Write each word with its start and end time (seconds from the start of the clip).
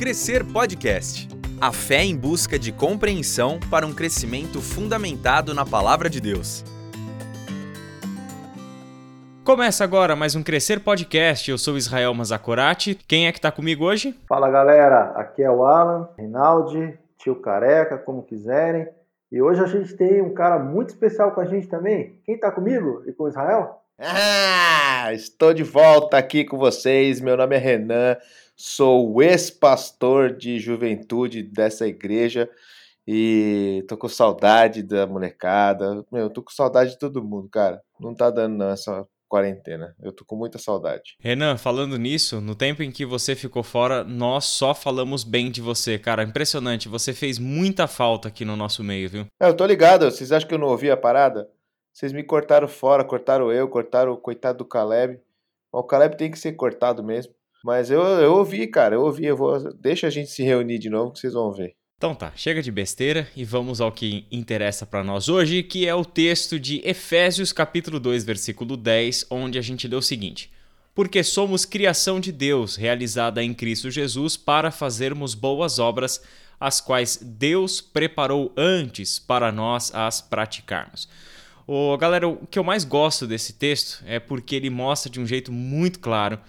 Crescer 0.00 0.42
Podcast. 0.50 1.28
A 1.60 1.70
fé 1.74 2.02
em 2.02 2.16
busca 2.16 2.58
de 2.58 2.72
compreensão 2.72 3.60
para 3.70 3.86
um 3.86 3.92
crescimento 3.92 4.58
fundamentado 4.58 5.52
na 5.52 5.66
palavra 5.66 6.08
de 6.08 6.22
Deus. 6.22 6.64
Começa 9.44 9.84
agora 9.84 10.16
mais 10.16 10.34
um 10.34 10.42
Crescer 10.42 10.80
Podcast. 10.80 11.50
Eu 11.50 11.58
sou 11.58 11.76
Israel 11.76 12.14
Mazakorati. 12.14 12.94
Quem 12.94 13.26
é 13.26 13.32
que 13.32 13.36
está 13.36 13.52
comigo 13.52 13.84
hoje? 13.84 14.18
Fala 14.26 14.48
galera, 14.48 15.12
aqui 15.16 15.42
é 15.42 15.50
o 15.50 15.66
Alan, 15.66 16.08
Rinaldi, 16.18 16.98
tio 17.18 17.36
Careca, 17.36 17.98
como 17.98 18.22
quiserem. 18.22 18.88
E 19.30 19.42
hoje 19.42 19.62
a 19.62 19.66
gente 19.66 19.94
tem 19.98 20.22
um 20.22 20.32
cara 20.32 20.58
muito 20.58 20.88
especial 20.88 21.32
com 21.32 21.42
a 21.42 21.44
gente 21.44 21.66
também. 21.66 22.18
Quem 22.24 22.36
está 22.36 22.50
comigo 22.50 23.02
e 23.06 23.12
com 23.12 23.28
Israel? 23.28 23.82
Ah, 24.02 25.12
estou 25.12 25.52
de 25.52 25.62
volta 25.62 26.16
aqui 26.16 26.42
com 26.42 26.56
vocês. 26.56 27.20
Meu 27.20 27.36
nome 27.36 27.54
é 27.54 27.58
Renan, 27.58 28.16
sou 28.60 29.10
o 29.14 29.22
ex-pastor 29.22 30.36
de 30.36 30.58
juventude 30.58 31.42
dessa 31.42 31.86
igreja 31.86 32.46
e 33.08 33.82
tô 33.88 33.96
com 33.96 34.06
saudade 34.06 34.82
da 34.82 35.06
molecada. 35.06 36.04
Meu, 36.12 36.28
tô 36.28 36.42
com 36.42 36.50
saudade 36.50 36.90
de 36.90 36.98
todo 36.98 37.24
mundo, 37.24 37.48
cara. 37.48 37.80
Não 37.98 38.14
tá 38.14 38.30
dando 38.30 38.58
não 38.58 38.68
essa 38.68 39.06
quarentena. 39.26 39.96
Eu 40.02 40.12
tô 40.12 40.26
com 40.26 40.36
muita 40.36 40.58
saudade. 40.58 41.16
Renan, 41.20 41.56
falando 41.56 41.96
nisso, 41.96 42.38
no 42.38 42.54
tempo 42.54 42.82
em 42.82 42.90
que 42.90 43.06
você 43.06 43.34
ficou 43.34 43.62
fora, 43.62 44.04
nós 44.04 44.44
só 44.44 44.74
falamos 44.74 45.24
bem 45.24 45.50
de 45.50 45.62
você, 45.62 45.98
cara. 45.98 46.22
Impressionante, 46.22 46.86
você 46.86 47.14
fez 47.14 47.38
muita 47.38 47.86
falta 47.86 48.28
aqui 48.28 48.44
no 48.44 48.56
nosso 48.56 48.84
meio, 48.84 49.08
viu? 49.08 49.26
É, 49.40 49.48
eu 49.48 49.56
tô 49.56 49.64
ligado. 49.64 50.04
Vocês 50.04 50.32
acham 50.32 50.46
que 50.46 50.54
eu 50.54 50.58
não 50.58 50.68
ouvi 50.68 50.90
a 50.90 50.98
parada? 50.98 51.48
Vocês 51.94 52.12
me 52.12 52.22
cortaram 52.22 52.68
fora, 52.68 53.04
cortaram 53.04 53.50
eu, 53.50 53.66
cortaram 53.68 54.12
o 54.12 54.18
coitado 54.18 54.58
do 54.58 54.66
Caleb. 54.66 55.18
O 55.72 55.82
Caleb 55.82 56.18
tem 56.18 56.30
que 56.30 56.38
ser 56.38 56.52
cortado 56.52 57.02
mesmo. 57.02 57.32
Mas 57.64 57.90
eu, 57.90 58.00
eu 58.00 58.34
ouvi, 58.34 58.66
cara, 58.66 58.94
eu 58.94 59.02
ouvi. 59.02 59.26
Eu 59.26 59.36
vou, 59.36 59.72
deixa 59.74 60.06
a 60.06 60.10
gente 60.10 60.30
se 60.30 60.42
reunir 60.42 60.78
de 60.78 60.88
novo 60.88 61.12
que 61.12 61.18
vocês 61.18 61.34
vão 61.34 61.52
ver. 61.52 61.74
Então 62.00 62.14
tá, 62.14 62.32
chega 62.34 62.62
de 62.62 62.72
besteira 62.72 63.28
e 63.36 63.44
vamos 63.44 63.78
ao 63.78 63.92
que 63.92 64.24
interessa 64.32 64.86
para 64.86 65.04
nós 65.04 65.28
hoje, 65.28 65.62
que 65.62 65.86
é 65.86 65.94
o 65.94 66.02
texto 66.02 66.58
de 66.58 66.80
Efésios 66.82 67.52
capítulo 67.52 68.00
2, 68.00 68.24
versículo 68.24 68.74
10, 68.74 69.26
onde 69.30 69.58
a 69.58 69.62
gente 69.62 69.86
lê 69.86 69.94
o 69.94 70.00
seguinte: 70.00 70.50
Porque 70.94 71.22
somos 71.22 71.66
criação 71.66 72.18
de 72.18 72.32
Deus, 72.32 72.74
realizada 72.74 73.44
em 73.44 73.52
Cristo 73.52 73.90
Jesus, 73.90 74.34
para 74.34 74.70
fazermos 74.70 75.34
boas 75.34 75.78
obras, 75.78 76.22
as 76.58 76.80
quais 76.80 77.18
Deus 77.22 77.82
preparou 77.82 78.50
antes 78.56 79.18
para 79.18 79.52
nós 79.52 79.94
as 79.94 80.22
praticarmos. 80.22 81.06
Ô, 81.66 81.94
galera, 81.98 82.26
o 82.26 82.46
que 82.46 82.58
eu 82.58 82.64
mais 82.64 82.82
gosto 82.82 83.26
desse 83.26 83.52
texto 83.52 84.02
é 84.06 84.18
porque 84.18 84.56
ele 84.56 84.70
mostra 84.70 85.12
de 85.12 85.20
um 85.20 85.26
jeito 85.26 85.52
muito 85.52 85.98
claro 86.00 86.40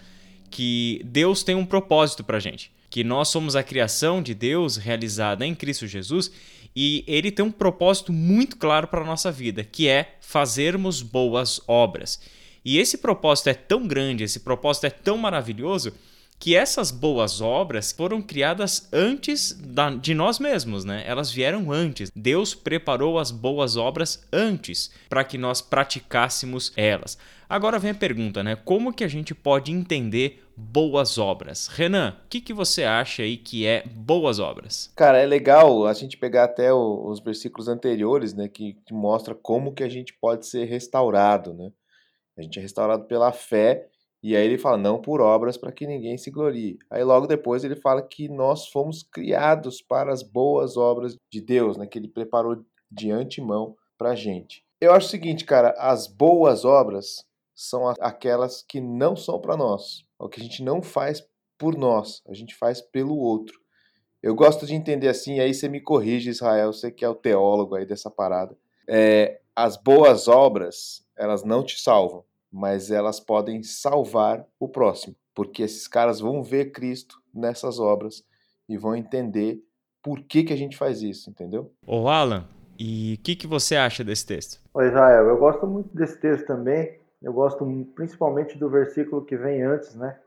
que 0.52 1.02
Deus 1.05 1.41
tem 1.41 1.55
um 1.55 1.66
propósito 1.66 2.23
para 2.23 2.39
gente, 2.39 2.71
que 2.89 3.03
nós 3.03 3.30
somos 3.30 3.55
a 3.55 3.63
criação 3.63 4.21
de 4.21 4.35
Deus 4.35 4.75
realizada 4.75 5.45
em 5.45 5.55
Cristo 5.55 5.88
Jesus 5.88 6.31
e 6.75 7.03
ele 7.07 7.31
tem 7.31 7.44
um 7.44 7.52
propósito 7.52 8.13
muito 8.13 8.57
claro 8.57 8.88
para 8.88 9.02
a 9.02 9.05
nossa 9.05 9.31
vida, 9.31 9.63
que 9.63 9.88
é 9.88 10.16
fazermos 10.22 11.02
boas 11.02 11.61
obras. 11.67 12.19
E 12.63 12.77
esse 12.77 12.97
propósito 12.97 13.49
é 13.49 13.53
tão 13.53 13.88
grande, 13.88 14.23
esse 14.23 14.41
propósito 14.41 14.85
é 14.85 14.89
tão 14.89 15.17
maravilhoso 15.17 15.94
que 16.42 16.56
essas 16.56 16.89
boas 16.89 17.39
obras 17.39 17.92
foram 17.92 18.20
criadas 18.20 18.89
antes 18.92 19.53
da, 19.53 19.92
de 19.92 20.16
nós 20.16 20.39
mesmos, 20.39 20.84
né? 20.84 21.03
Elas 21.06 21.31
vieram 21.31 21.72
antes. 21.72 22.11
Deus 22.16 22.56
preparou 22.56 23.20
as 23.20 23.30
boas 23.30 23.78
obras 23.78 24.28
antes 24.34 24.89
para 25.08 25.23
que 25.23 25.38
nós 25.38 25.62
praticássemos 25.62 26.73
elas. 26.75 27.16
Agora 27.47 27.78
vem 27.78 27.92
a 27.92 27.95
pergunta, 27.95 28.42
né? 28.42 28.56
Como 28.56 28.92
que 28.92 29.03
a 29.03 29.08
gente 29.08 29.36
pode 29.36 29.72
entender 29.72 30.44
boas 30.58 31.19
obras? 31.19 31.67
Renan, 31.67 32.17
o 32.25 32.28
que, 32.28 32.42
que 32.42 32.53
você 32.53 32.86
acha 32.86 33.22
aí 33.22 33.38
que 33.38 33.67
é 33.67 33.84
boas 33.86 34.39
obras? 34.39 34.92
Cara, 34.95 35.19
é 35.19 35.28
legal 35.28 35.86
a 35.86 35.94
gente 35.94 36.17
pegar 36.17 36.46
até 36.46 36.73
o, 36.73 37.06
os 37.06 37.19
versículos 37.19 37.68
anteriores, 37.68 38.34
né? 38.34 38.47
Que, 38.47 38.73
que 38.84 38.96
mostra 38.96 39.35
como 39.35 39.75
que 39.75 39.84
a 39.84 39.90
gente 39.90 40.12
pode 40.19 40.47
ser 40.47 40.66
restaurado, 40.66 41.53
né? 41.53 41.72
A 42.35 42.41
gente 42.41 42.58
é 42.58 42.62
restaurado 42.63 43.03
pela 43.03 43.31
fé 43.31 43.91
e 44.24 44.36
aí 44.36 44.46
ele 44.46 44.58
fala, 44.58 44.78
não 44.78 45.02
por 45.02 45.20
obras 45.20 45.58
para 45.58 45.72
que 45.72 45.88
ninguém 45.88 46.16
se 46.16 46.30
glorie. 46.30 46.78
Aí 46.92 47.04
logo 47.04 47.26
depois 47.26 47.64
ele 47.64 47.76
fala 47.76 48.04
que 48.04 48.30
nós 48.30 48.68
fomos 48.68 49.02
criados 49.02 49.82
para 49.82 50.14
as 50.14 50.22
boas 50.22 50.78
obras 50.78 51.16
de 51.32 51.42
Deus, 51.42 51.76
né, 51.76 51.88
que 51.88 51.98
ele 51.98 52.08
preparou 52.08 52.64
de 52.90 53.12
antemão 53.12 53.76
para 53.98 54.12
a 54.12 54.16
gente. 54.16 54.64
Eu 54.80 54.94
acho 54.94 55.08
o 55.08 55.09
seguinte, 55.09 55.44
cara, 55.44 55.74
as 55.78 56.06
boas 56.06 56.66
obras 56.66 57.26
são 57.56 57.88
aquelas 58.00 58.62
que 58.62 58.80
não 58.80 59.16
são 59.16 59.40
para 59.40 59.58
nós, 59.58 60.04
o 60.20 60.30
que 60.30 60.40
a 60.40 60.44
gente 60.44 60.64
não 60.64 60.82
faz 60.82 61.24
por 61.58 61.76
nós, 61.76 62.22
a 62.28 62.34
gente 62.34 62.56
faz 62.56 62.80
pelo 62.80 63.18
outro. 63.18 63.59
Eu 64.22 64.36
gosto 64.36 64.68
de 64.68 64.76
entender 64.76 65.08
assim, 65.08 65.40
aí 65.40 65.52
você 65.52 65.68
me 65.68 65.82
corrige, 65.82 66.30
Israel, 66.30 66.74
você 66.74 66.92
que 66.92 67.03
é 67.03 67.09
o 67.09 67.16
teólogo 67.16 67.76
aí 67.76 67.88
dessa 67.88 68.09
parada. 68.09 68.56
É, 68.88 69.42
as 69.56 69.78
boas 69.78 70.28
obras, 70.28 71.03
elas 71.18 71.44
não 71.44 71.64
te 71.64 71.80
salvam 71.80 72.24
mas 72.51 72.91
elas 72.91 73.19
podem 73.19 73.63
salvar 73.63 74.45
o 74.59 74.67
próximo, 74.67 75.16
porque 75.34 75.63
esses 75.63 75.88
caras 75.88 76.19
vão 76.19 76.44
ver 76.44 76.72
Cristo 76.72 77.22
nessas 77.34 77.79
obras 77.79 78.23
e 78.67 78.78
vão 78.78 78.95
entender 78.95 79.63
por 80.03 80.19
que, 80.22 80.44
que 80.44 80.53
a 80.53 80.57
gente 80.57 80.78
faz 80.78 81.01
isso, 81.01 81.29
entendeu? 81.29 81.72
Ô 81.85 82.07
Alan, 82.07 82.47
e 82.78 83.16
o 83.19 83.23
que, 83.23 83.35
que 83.35 83.45
você 83.45 83.75
acha 83.75 84.03
desse 84.03 84.25
texto? 84.25 84.59
Oi, 84.73 84.88
Israel, 84.88 85.28
eu 85.28 85.38
gosto 85.38 85.67
muito 85.67 85.95
desse 85.95 86.19
texto 86.19 86.47
também. 86.47 87.00
Eu 87.22 87.31
gosto 87.31 87.63
principalmente 87.95 88.57
do 88.57 88.69
versículo 88.69 89.23
que 89.23 89.38
vem 89.38 89.61
antes, 89.61 89.95
né? 89.95 90.17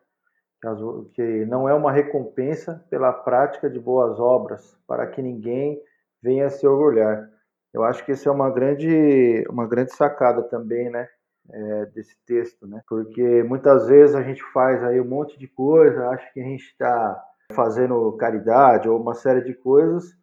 Que 1.12 1.44
não 1.46 1.68
é 1.68 1.74
uma 1.74 1.90
recompensa 1.90 2.86
pela 2.88 3.12
prática 3.12 3.68
de 3.68 3.78
boas 3.78 4.18
obras, 4.20 4.78
para 4.86 5.06
que 5.08 5.20
ninguém 5.20 5.80
venha 6.22 6.48
se 6.48 6.66
orgulhar. 6.66 7.28
Eu 7.72 7.82
acho 7.82 8.04
que 8.04 8.12
isso 8.12 8.28
é 8.28 8.32
uma 8.32 8.48
grande, 8.48 9.44
uma 9.50 9.66
grande 9.66 9.92
sacada 9.92 10.42
também, 10.44 10.88
né? 10.88 11.08
É, 11.50 11.86
desse 11.86 12.16
texto, 12.26 12.66
né? 12.66 12.82
Porque 12.88 13.42
muitas 13.42 13.86
vezes 13.86 14.14
a 14.14 14.22
gente 14.22 14.42
faz 14.52 14.82
aí 14.82 15.00
um 15.00 15.08
monte 15.08 15.38
de 15.38 15.46
coisa, 15.46 16.08
acha 16.08 16.30
que 16.32 16.40
a 16.40 16.44
gente 16.44 16.64
está 16.64 17.22
fazendo 17.52 18.12
caridade 18.12 18.88
ou 18.88 19.00
uma 19.00 19.14
série 19.14 19.42
de 19.42 19.54
coisas 19.54 20.16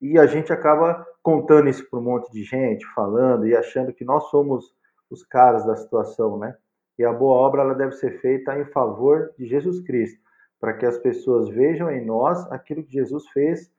e 0.00 0.18
a 0.18 0.26
gente 0.26 0.52
acaba 0.52 1.06
contando 1.22 1.68
isso 1.68 1.88
para 1.88 1.98
um 1.98 2.02
monte 2.02 2.30
de 2.30 2.44
gente, 2.44 2.86
falando 2.94 3.46
e 3.46 3.56
achando 3.56 3.92
que 3.92 4.04
nós 4.04 4.24
somos 4.30 4.74
os 5.10 5.24
caras 5.24 5.64
da 5.64 5.76
situação, 5.76 6.38
né? 6.38 6.56
E 6.98 7.04
a 7.04 7.12
boa 7.12 7.36
obra 7.36 7.62
ela 7.62 7.74
deve 7.74 7.92
ser 7.92 8.20
feita 8.20 8.58
em 8.58 8.64
favor 8.66 9.32
de 9.38 9.46
Jesus 9.46 9.80
Cristo, 9.80 10.20
para 10.60 10.74
que 10.74 10.86
as 10.86 10.98
pessoas 10.98 11.48
vejam 11.48 11.90
em 11.90 12.04
nós 12.04 12.50
aquilo 12.50 12.82
que 12.84 12.92
Jesus 12.92 13.26
fez 13.28 13.70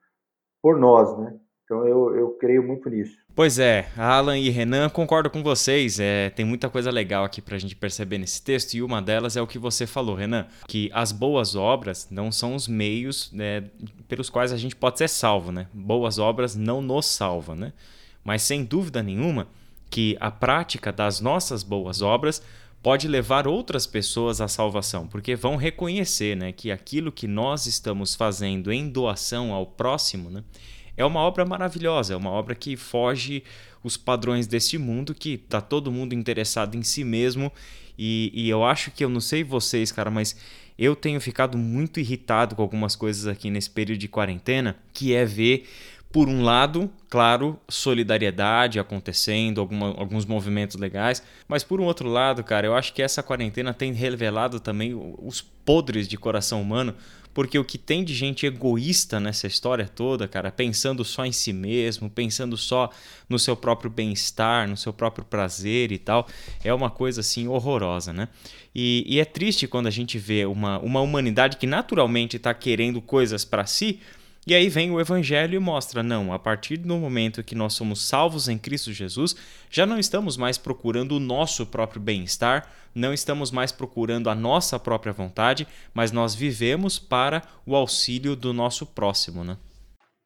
por 0.61 0.77
nós, 0.77 1.17
né? 1.17 1.37
Então 1.67 1.85
eu, 1.85 2.15
eu 2.15 2.29
creio 2.29 2.65
muito 2.65 2.89
nisso. 2.89 3.17
Pois 3.35 3.59
é, 3.59 3.89
Alan 3.97 4.39
e 4.39 4.49
Renan, 4.49 4.87
concordo 4.87 5.29
com 5.29 5.43
vocês. 5.43 5.99
É, 5.99 6.29
tem 6.29 6.45
muita 6.45 6.69
coisa 6.69 6.89
legal 6.89 7.25
aqui 7.25 7.41
para 7.41 7.57
a 7.57 7.59
gente 7.59 7.75
perceber 7.75 8.17
nesse 8.17 8.41
texto, 8.41 8.75
e 8.75 8.81
uma 8.81 9.01
delas 9.01 9.35
é 9.35 9.41
o 9.41 9.45
que 9.45 9.59
você 9.59 9.85
falou, 9.85 10.15
Renan, 10.15 10.47
que 10.65 10.89
as 10.93 11.11
boas 11.11 11.55
obras 11.55 12.07
não 12.09 12.31
são 12.31 12.55
os 12.55 12.69
meios 12.69 13.29
né, 13.33 13.65
pelos 14.07 14.29
quais 14.29 14.53
a 14.53 14.57
gente 14.57 14.77
pode 14.77 14.97
ser 14.97 15.09
salvo. 15.09 15.51
Né? 15.51 15.67
Boas 15.73 16.17
obras 16.17 16.55
não 16.55 16.81
nos 16.81 17.05
salvam, 17.05 17.53
né? 17.53 17.73
mas 18.23 18.43
sem 18.43 18.63
dúvida 18.63 19.03
nenhuma 19.03 19.49
que 19.89 20.15
a 20.21 20.31
prática 20.31 20.89
das 20.93 21.19
nossas 21.19 21.63
boas 21.63 22.01
obras 22.01 22.41
pode 22.81 23.09
levar 23.09 23.45
outras 23.45 23.85
pessoas 23.85 24.39
à 24.39 24.47
salvação, 24.47 25.05
porque 25.05 25.35
vão 25.35 25.57
reconhecer 25.57 26.37
né, 26.37 26.53
que 26.53 26.71
aquilo 26.71 27.11
que 27.11 27.27
nós 27.27 27.65
estamos 27.65 28.15
fazendo 28.15 28.71
em 28.71 28.89
doação 28.89 29.51
ao 29.51 29.65
próximo. 29.65 30.29
Né, 30.29 30.43
é 30.97 31.05
uma 31.05 31.19
obra 31.21 31.45
maravilhosa, 31.45 32.13
é 32.13 32.17
uma 32.17 32.31
obra 32.31 32.55
que 32.55 32.75
foge 32.75 33.43
os 33.83 33.95
padrões 33.95 34.47
deste 34.47 34.77
mundo, 34.77 35.13
que 35.13 35.37
tá 35.37 35.61
todo 35.61 35.91
mundo 35.91 36.13
interessado 36.13 36.75
em 36.75 36.83
si 36.83 37.03
mesmo. 37.03 37.51
E, 37.97 38.31
e 38.33 38.49
eu 38.49 38.63
acho 38.65 38.91
que 38.91 39.05
eu 39.05 39.09
não 39.09 39.21
sei 39.21 39.43
vocês, 39.43 39.91
cara, 39.91 40.09
mas 40.09 40.35
eu 40.77 40.95
tenho 40.95 41.21
ficado 41.21 41.57
muito 41.57 41.99
irritado 41.99 42.55
com 42.55 42.61
algumas 42.61 42.95
coisas 42.95 43.27
aqui 43.27 43.49
nesse 43.49 43.69
período 43.69 43.99
de 43.99 44.07
quarentena, 44.07 44.75
que 44.91 45.13
é 45.13 45.23
ver 45.23 45.67
por 46.11 46.29
um 46.29 46.41
lado, 46.41 46.89
claro, 47.09 47.59
solidariedade 47.67 48.79
acontecendo, 48.79 49.59
alguma, 49.59 49.87
alguns 49.89 50.25
movimentos 50.25 50.77
legais, 50.77 51.21
mas 51.47 51.63
por 51.63 51.81
um 51.81 51.83
outro 51.83 52.07
lado, 52.07 52.43
cara, 52.43 52.65
eu 52.65 52.75
acho 52.75 52.93
que 52.93 53.01
essa 53.01 53.21
quarentena 53.21 53.73
tem 53.73 53.91
revelado 53.91 54.59
também 54.59 54.93
os 54.95 55.41
podres 55.41 56.07
de 56.07 56.17
coração 56.17 56.61
humano, 56.61 56.95
porque 57.37 57.59
o 57.59 57.63
que 57.63 57.77
tem 57.77 58.03
de 58.03 58.15
gente 58.15 58.47
egoísta 58.47 59.19
nessa 59.19 59.45
história 59.45 59.87
toda, 59.87 60.27
cara, 60.27 60.51
pensando 60.51 61.05
só 61.05 61.23
em 61.23 61.31
si 61.31 61.53
mesmo, 61.53 62.09
pensando 62.09 62.57
só 62.57 62.89
no 63.29 63.37
seu 63.37 63.55
próprio 63.55 63.91
bem-estar, 63.91 64.67
no 64.67 64.75
seu 64.75 64.91
próprio 64.91 65.23
prazer 65.23 65.91
e 65.91 65.99
tal, 65.99 66.27
é 66.63 66.73
uma 66.73 66.89
coisa 66.89 67.21
assim 67.21 67.47
horrorosa, 67.47 68.11
né? 68.11 68.27
E, 68.73 69.05
e 69.07 69.19
é 69.19 69.23
triste 69.23 69.67
quando 69.67 69.85
a 69.85 69.91
gente 69.91 70.17
vê 70.17 70.47
uma, 70.47 70.79
uma 70.79 70.99
humanidade 70.99 71.57
que 71.57 71.67
naturalmente 71.67 72.37
está 72.37 72.51
querendo 72.55 72.99
coisas 73.03 73.45
para 73.45 73.67
si 73.67 73.99
E 74.47 74.55
aí 74.55 74.69
vem 74.69 74.89
o 74.89 75.01
evangelho 75.01 75.55
e 75.55 75.59
mostra: 75.59 76.01
não, 76.01 76.31
a 76.31 76.39
partir 76.39 76.77
do 76.77 76.95
momento 76.95 77.43
que 77.43 77.53
nós 77.53 77.73
somos 77.73 78.07
salvos 78.07 78.47
em 78.47 78.57
Cristo 78.57 78.93
Jesus, 78.93 79.35
já 79.69 79.85
não 79.85 79.99
estamos 79.99 80.37
mais 80.37 80.57
procurando 80.57 81.17
o 81.17 81.19
nosso 81.19 81.65
próprio 81.65 81.99
bem-estar, 81.99 82.65
não 82.95 83.13
estamos 83.13 83.51
mais 83.51 83.73
procurando 83.73 84.29
a 84.29 84.35
nossa 84.35 84.79
própria 84.79 85.11
vontade, 85.11 85.67
mas 85.93 86.13
nós 86.13 86.33
vivemos 86.33 86.97
para 86.97 87.43
o 87.65 87.75
auxílio 87.75 88.37
do 88.37 88.53
nosso 88.53 88.85
próximo, 88.85 89.43
né? 89.43 89.57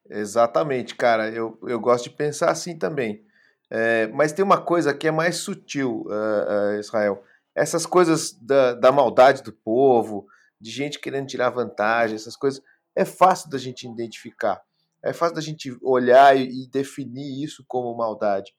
Exatamente, 0.08 0.94
cara. 0.94 1.28
Eu, 1.28 1.58
eu 1.64 1.80
gosto 1.80 2.04
de 2.04 2.10
pensar 2.10 2.52
assim 2.52 2.78
também. 2.78 3.24
É, 3.68 4.06
mas 4.06 4.32
tem 4.32 4.44
uma 4.44 4.60
coisa 4.60 4.94
que 4.94 5.08
é 5.08 5.10
mais 5.10 5.38
sutil, 5.38 6.04
uh, 6.06 6.76
uh, 6.76 6.78
Israel. 6.78 7.24
Essas 7.56 7.84
coisas 7.84 8.32
da, 8.40 8.74
da 8.74 8.92
maldade 8.92 9.42
do 9.42 9.52
povo, 9.52 10.28
de 10.60 10.70
gente 10.70 11.00
querendo 11.00 11.26
tirar 11.26 11.50
vantagem, 11.50 12.14
essas 12.14 12.36
coisas 12.36 12.62
é 12.94 13.04
fácil 13.04 13.50
da 13.50 13.58
gente 13.58 13.86
identificar. 13.86 14.60
É 15.02 15.12
fácil 15.12 15.34
da 15.34 15.40
gente 15.40 15.76
olhar 15.82 16.36
e, 16.36 16.68
definir 16.70 17.42
isso 17.44 17.64
como 17.66 17.96
maldade. 17.96 18.54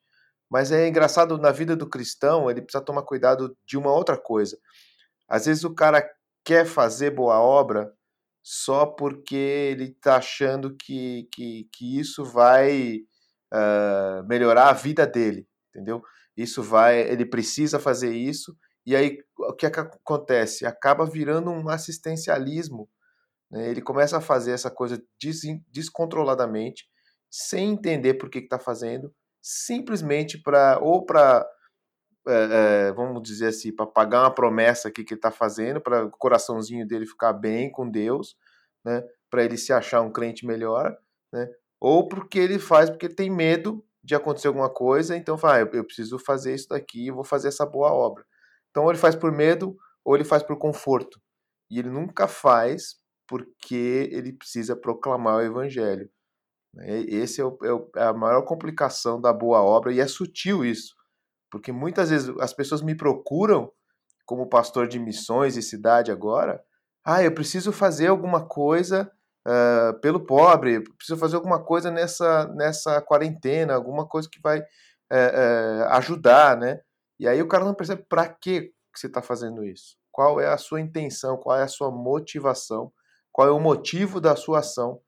Mas 0.50 0.70
é 0.70 0.86
engraçado, 0.86 1.38
na 1.38 1.50
vida 1.50 1.74
do 1.74 1.88
cristão, 1.88 2.50
ele 2.50 2.60
precisa 2.60 2.84
tomar 2.84 3.02
cuidado 3.02 3.56
de 3.64 3.78
uma 3.78 3.92
outra 3.92 4.18
coisa. 4.18 4.58
Às 5.28 5.46
vezes 5.46 5.64
o 5.64 5.74
cara 5.74 6.06
quer 6.44 6.66
fazer 6.66 7.10
boa 7.10 7.40
obra 7.40 7.92
só 8.42 8.84
porque 8.84 9.34
ele 9.34 9.84
está 9.84 10.16
achando 10.16 10.76
que, 10.76 11.26
que, 11.32 11.66
que 11.72 11.98
isso 11.98 12.24
vai 12.24 12.98
uh, 13.52 14.22
melhorar 14.28 14.68
a 14.68 14.74
vida 14.74 15.06
dele, 15.06 15.48
entendeu? 15.70 16.02
Isso 16.36 16.62
vai, 16.62 17.00
ele 17.00 17.24
precisa 17.24 17.78
fazer 17.78 18.14
isso, 18.14 18.54
e 18.84 18.94
aí 18.94 19.18
o 19.38 19.54
que, 19.54 19.64
é 19.64 19.70
que 19.70 19.80
acontece? 19.80 20.66
Acaba 20.66 21.06
virando 21.06 21.50
um 21.50 21.68
assistencialismo 21.70 22.86
né? 23.54 23.70
Ele 23.70 23.80
começa 23.80 24.18
a 24.18 24.20
fazer 24.20 24.50
essa 24.50 24.68
coisa 24.68 25.00
des 25.22 25.42
descontroladamente, 25.70 26.88
sem 27.30 27.70
entender 27.70 28.14
por 28.14 28.28
que 28.28 28.40
está 28.40 28.58
fazendo, 28.58 29.14
simplesmente 29.40 30.42
para 30.42 30.80
ou 30.80 31.06
para 31.06 31.48
é, 32.26 32.88
é, 32.88 32.92
vamos 32.92 33.22
dizer 33.22 33.48
assim, 33.48 33.70
para 33.70 33.86
pagar 33.86 34.22
uma 34.22 34.34
promessa 34.34 34.88
aqui 34.88 35.04
que 35.04 35.12
ele 35.14 35.18
está 35.18 35.30
fazendo, 35.30 35.80
para 35.80 36.06
o 36.06 36.10
coraçãozinho 36.10 36.86
dele 36.86 37.06
ficar 37.06 37.32
bem 37.32 37.70
com 37.70 37.88
Deus, 37.88 38.36
né? 38.84 39.04
para 39.30 39.44
ele 39.44 39.56
se 39.58 39.72
achar 39.72 40.00
um 40.00 40.10
crente 40.10 40.46
melhor, 40.46 40.96
né? 41.32 41.48
ou 41.78 42.08
porque 42.08 42.38
ele 42.38 42.58
faz 42.58 42.88
porque 42.88 43.06
ele 43.06 43.14
tem 43.14 43.30
medo 43.30 43.84
de 44.02 44.14
acontecer 44.14 44.48
alguma 44.48 44.70
coisa, 44.70 45.16
então 45.16 45.38
fala, 45.38 45.56
ah, 45.56 45.60
eu 45.60 45.84
preciso 45.84 46.18
fazer 46.18 46.54
isso 46.54 46.68
daqui, 46.70 47.10
vou 47.10 47.24
fazer 47.24 47.48
essa 47.48 47.66
boa 47.66 47.92
obra. 47.92 48.24
Então 48.70 48.84
ou 48.84 48.90
ele 48.90 48.98
faz 48.98 49.14
por 49.14 49.30
medo 49.30 49.76
ou 50.04 50.14
ele 50.14 50.24
faz 50.24 50.42
por 50.42 50.58
conforto. 50.58 51.20
E 51.70 51.78
ele 51.78 51.90
nunca 51.90 52.26
faz 52.26 53.03
porque 53.26 54.08
ele 54.12 54.32
precisa 54.32 54.76
proclamar 54.76 55.36
o 55.36 55.42
evangelho. 55.42 56.08
Né? 56.74 57.00
Esse 57.00 57.40
é, 57.40 57.44
é, 57.44 57.72
o, 57.72 57.90
é, 57.96 58.04
a 58.04 58.12
maior 58.12 58.42
complicação 58.42 59.20
da 59.20 59.32
boa 59.32 59.62
obra 59.62 59.92
e 59.92 60.00
é 60.00 60.06
sutil 60.06 60.64
isso, 60.64 60.94
porque 61.50 61.72
muitas 61.72 62.10
vezes 62.10 62.34
as 62.40 62.52
pessoas 62.52 62.82
me 62.82 62.96
procuram 62.96 63.70
como 64.26 64.48
pastor 64.48 64.88
de 64.88 64.98
missões 64.98 65.56
e 65.56 65.62
cidade 65.62 66.10
agora. 66.10 66.62
Ah, 67.04 67.22
eu 67.22 67.34
preciso 67.34 67.70
fazer 67.72 68.06
alguma 68.06 68.46
coisa 68.46 69.10
uh, 69.46 70.00
pelo 70.00 70.24
pobre, 70.24 70.80
preciso 70.96 71.18
fazer 71.18 71.36
alguma 71.36 71.62
coisa 71.62 71.90
nessa, 71.90 72.48
nessa 72.54 73.00
quarentena, 73.02 73.74
alguma 73.74 74.06
coisa 74.08 74.28
que 74.30 74.40
vai 74.40 74.60
uh, 74.60 74.62
uh, 74.62 75.84
ajudar, 75.90 76.56
né? 76.56 76.80
E 77.20 77.28
aí 77.28 77.40
o 77.42 77.48
cara 77.48 77.64
não 77.64 77.74
percebe 77.74 78.04
para 78.08 78.26
que 78.28 78.72
você 78.94 79.06
está 79.06 79.20
fazendo 79.20 79.64
isso. 79.64 79.96
Qual 80.10 80.40
é 80.40 80.46
a 80.46 80.56
sua 80.56 80.80
intenção, 80.80 81.36
qual 81.36 81.58
é 81.58 81.62
a 81.62 81.68
sua 81.68 81.90
motivação 81.90 82.92
qual 83.34 83.48
é 83.48 83.50
o 83.50 83.58
motivo 83.58 84.20
da 84.20 84.36
sua 84.36 84.60
ação 84.60 85.00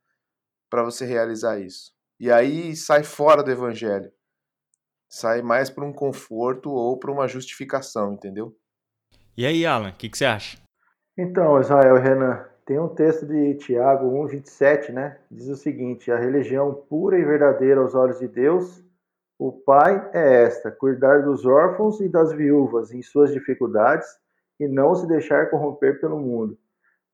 para 0.68 0.82
você 0.82 1.06
realizar 1.06 1.60
isso. 1.60 1.92
E 2.18 2.28
aí 2.28 2.74
sai 2.74 3.04
fora 3.04 3.40
do 3.40 3.52
evangelho. 3.52 4.10
Sai 5.08 5.42
mais 5.42 5.70
para 5.70 5.84
um 5.84 5.92
conforto 5.92 6.68
ou 6.72 6.98
para 6.98 7.12
uma 7.12 7.28
justificação, 7.28 8.14
entendeu? 8.14 8.52
E 9.36 9.46
aí, 9.46 9.64
Alan, 9.64 9.90
o 9.90 9.92
que, 9.92 10.08
que, 10.08 10.18
você 10.18 10.24
acha? 10.24 10.58
Então, 11.16 11.60
Israel 11.60 12.02
Renan, 12.02 12.44
tem 12.66 12.80
um 12.80 12.88
texto 12.88 13.24
de 13.24 13.54
Tiago 13.58 14.06
1,27, 14.26 14.92
né? 14.92 15.20
Diz 15.30 15.46
o 15.46 15.54
seguinte: 15.54 16.10
A 16.10 16.18
religião 16.18 16.74
pura 16.74 17.16
e 17.16 17.24
verdadeira 17.24 17.80
aos 17.80 17.94
olhos 17.94 18.18
de 18.18 18.26
Deus, 18.26 18.82
o 19.38 19.52
Pai 19.52 20.10
é 20.12 20.42
esta: 20.42 20.72
cuidar 20.72 21.22
dos 21.22 21.46
órfãos 21.46 22.00
e 22.00 22.08
das 22.08 22.32
viúvas 22.32 22.90
em 22.90 23.02
suas 23.02 23.32
dificuldades 23.32 24.08
e 24.58 24.66
não 24.66 24.96
se 24.96 25.06
deixar 25.06 25.48
corromper 25.48 26.00
pelo 26.00 26.18
mundo. 26.18 26.58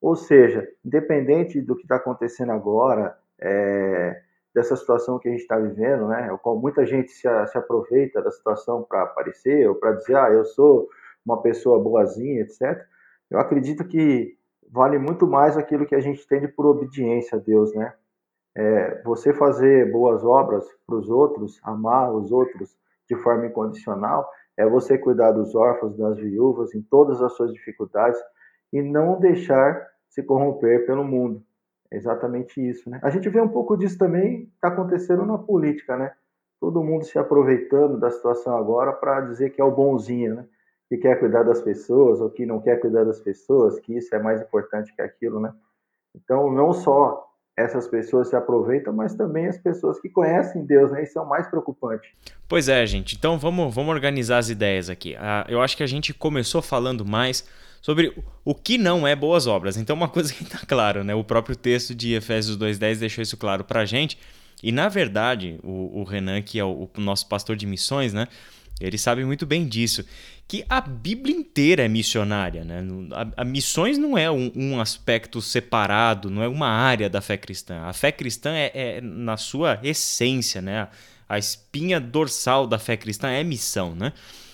Ou 0.03 0.17
seja, 0.17 0.69
independente 0.85 1.61
do 1.61 1.77
que 1.77 1.83
está 1.83 1.95
acontecendo 1.95 2.51
agora, 2.51 3.17
é, 3.41 4.21
dessa 4.53 4.75
situação 4.75 5.17
que 5.17 5.29
a 5.29 5.31
gente 5.31 5.43
está 5.43 5.57
vivendo, 5.57 6.09
né? 6.09 6.29
Muita 6.61 6.85
gente 6.85 7.13
se, 7.13 7.29
se 7.47 7.57
aproveita 7.57 8.21
da 8.21 8.33
situação 8.33 8.83
para 8.83 9.05
aparecer 9.05 9.69
ou 9.69 9.77
para 9.77 9.93
dizer, 9.93 10.17
ah, 10.17 10.29
eu 10.29 10.45
sou 10.45 10.89
uma 11.25 11.41
pessoa 11.41 11.79
boazinha, 11.79 12.41
etc. 12.41 12.85
Eu 13.31 13.39
acredito 13.39 13.85
que 13.85 14.37
vale 14.69 14.99
muito 14.99 15.25
mais 15.25 15.57
aquilo 15.57 15.87
que 15.87 15.95
a 15.95 16.01
gente 16.01 16.27
tem 16.27 16.49
por 16.49 16.67
obediência 16.67 17.39
a 17.39 17.41
Deus, 17.41 17.73
né? 17.73 17.95
É, 18.57 19.01
você 19.05 19.33
fazer 19.33 19.91
boas 19.93 20.25
obras 20.25 20.65
para 20.85 20.97
os 20.97 21.09
outros, 21.09 21.61
amar 21.63 22.13
os 22.13 22.33
outros 22.33 22.77
de 23.09 23.15
forma 23.17 23.47
incondicional, 23.47 24.29
é 24.57 24.67
você 24.67 24.99
cuidar 24.99 25.31
dos 25.31 25.55
órfãos, 25.55 25.97
das 25.97 26.19
viúvas, 26.19 26.75
em 26.75 26.83
todas 26.83 27.23
as 27.23 27.33
suas 27.35 27.53
dificuldades 27.53 28.21
e 28.73 28.83
não 28.83 29.21
deixar 29.21 29.92
se 30.13 30.23
corromper 30.23 30.85
pelo 30.85 31.03
mundo. 31.03 31.43
É 31.91 31.97
exatamente 31.97 32.61
isso, 32.61 32.89
né? 32.91 33.01
A 33.03 33.09
gente 33.09 33.29
vê 33.31 33.41
um 33.41 33.49
pouco 33.49 33.77
disso 33.77 33.97
também 33.97 34.51
está 34.55 34.69
acontecendo 34.69 35.25
na 35.25 35.39
política, 35.39 35.97
né? 35.97 36.13
Todo 36.61 36.85
mundo 36.85 37.05
se 37.05 37.19
aproveitando 37.19 37.99
da 37.99 38.11
situação 38.11 38.57
agora 38.57 38.93
para 38.93 39.23
dizer 39.23 39.51
que 39.51 39.61
é 39.61 39.65
o 39.65 39.71
bonzinho, 39.71 40.35
né? 40.35 40.47
Que 40.89 40.99
quer 40.99 41.19
cuidar 41.19 41.45
das 41.45 41.63
pessoas 41.63 42.21
ou 42.21 42.29
que 42.29 42.45
não 42.45 42.61
quer 42.61 42.79
cuidar 42.79 43.05
das 43.05 43.21
pessoas, 43.21 43.81
que 43.81 43.97
isso 43.97 44.15
é 44.15 44.23
mais 44.23 44.41
importante 44.43 44.95
que 44.95 45.01
aquilo, 45.01 45.41
né? 45.41 45.53
Então, 46.15 46.53
não 46.53 46.75
só 46.75 47.27
essas 47.57 47.89
pessoas 47.89 48.29
se 48.29 48.37
aproveitam, 48.37 48.93
mas 48.93 49.15
também 49.15 49.47
as 49.47 49.59
pessoas 49.59 49.99
que 49.99 50.11
conhecem 50.11 50.65
Deus, 50.67 50.93
né? 50.93 51.03
Isso 51.03 51.19
é 51.19 51.23
o 51.23 51.29
mais 51.29 51.47
preocupante. 51.47 52.15
Pois 52.47 52.69
é, 52.69 52.85
gente. 52.87 53.17
Então 53.17 53.39
vamos, 53.39 53.75
vamos 53.75 53.95
organizar 53.95 54.39
as 54.39 54.51
ideias 54.51 54.91
aqui. 54.91 55.17
Ah, 55.17 55.47
eu 55.49 55.61
acho 55.61 55.77
que 55.77 55.83
a 55.83 55.87
gente 55.87 56.13
começou 56.13 56.61
falando 56.61 57.05
mais 57.05 57.47
sobre 57.83 58.17
o 58.45 58.55
que 58.55 58.79
não 58.79 59.07
é 59.07 59.15
boas 59.17 59.49
obras. 59.49 59.77
Então, 59.77 59.95
uma 59.97 60.09
coisa 60.09 60.33
que 60.33 60.45
está 60.45 60.59
claro, 60.59 61.03
né? 61.03 61.15
O 61.15 61.25
próprio 61.25 61.57
texto 61.57 61.95
de 61.95 62.15
Efésios 62.15 62.57
2,10 62.57 62.99
deixou 62.99 63.21
isso 63.21 63.37
claro 63.37 63.65
para 63.65 63.81
a 63.81 63.85
gente. 63.85 64.17
E, 64.63 64.71
na 64.71 64.89
verdade, 64.89 65.59
o, 65.65 66.01
o 66.01 66.05
Renan, 66.05 66.41
que 66.41 66.61
é 66.61 66.65
o, 66.65 66.89
o, 66.97 67.01
nosso 67.01 67.27
pastor 67.27 67.57
de 67.57 67.67
missões, 67.67 68.13
né? 68.13 68.29
Ele 68.81 68.97
sabe 68.97 69.25
muito 69.25 69.45
bem 69.45 69.67
disso. 69.67 70.05
Que 70.47 70.65
a 70.69 70.81
Bíblia 70.81 71.35
inteira 71.35 71.85
é 71.85 71.89
missionária, 71.89 72.65
né? 72.65 72.85
A, 73.13 73.43
a 73.43 73.45
missões 73.45 73.99
não 73.99 74.17
é 74.17 74.31
um, 74.31 74.53
um, 74.55 74.81
aspecto 74.81 75.43
separado, 75.43 76.31
não 76.31 76.43
é 76.43 76.49
uma 76.49 76.69
área 76.69 77.11
da 77.11 77.21
fé 77.21 77.37
cristã. 77.37 77.81
A 77.83 77.93
fé 77.93 78.13
cristã 78.13 78.53
é, 78.55 78.71
é 78.75 79.01
na 79.01 79.37
sua 79.37 79.81
essência, 79.83 80.63
né? 80.63 80.87
A 81.29 81.39
espinha 81.39 81.99
dorsal 81.99 82.67
da 82.67 82.79
fé 82.79 82.97
cristã 82.97 83.29
é 83.29 83.43
missão, 83.43 83.95
né? 83.97 84.13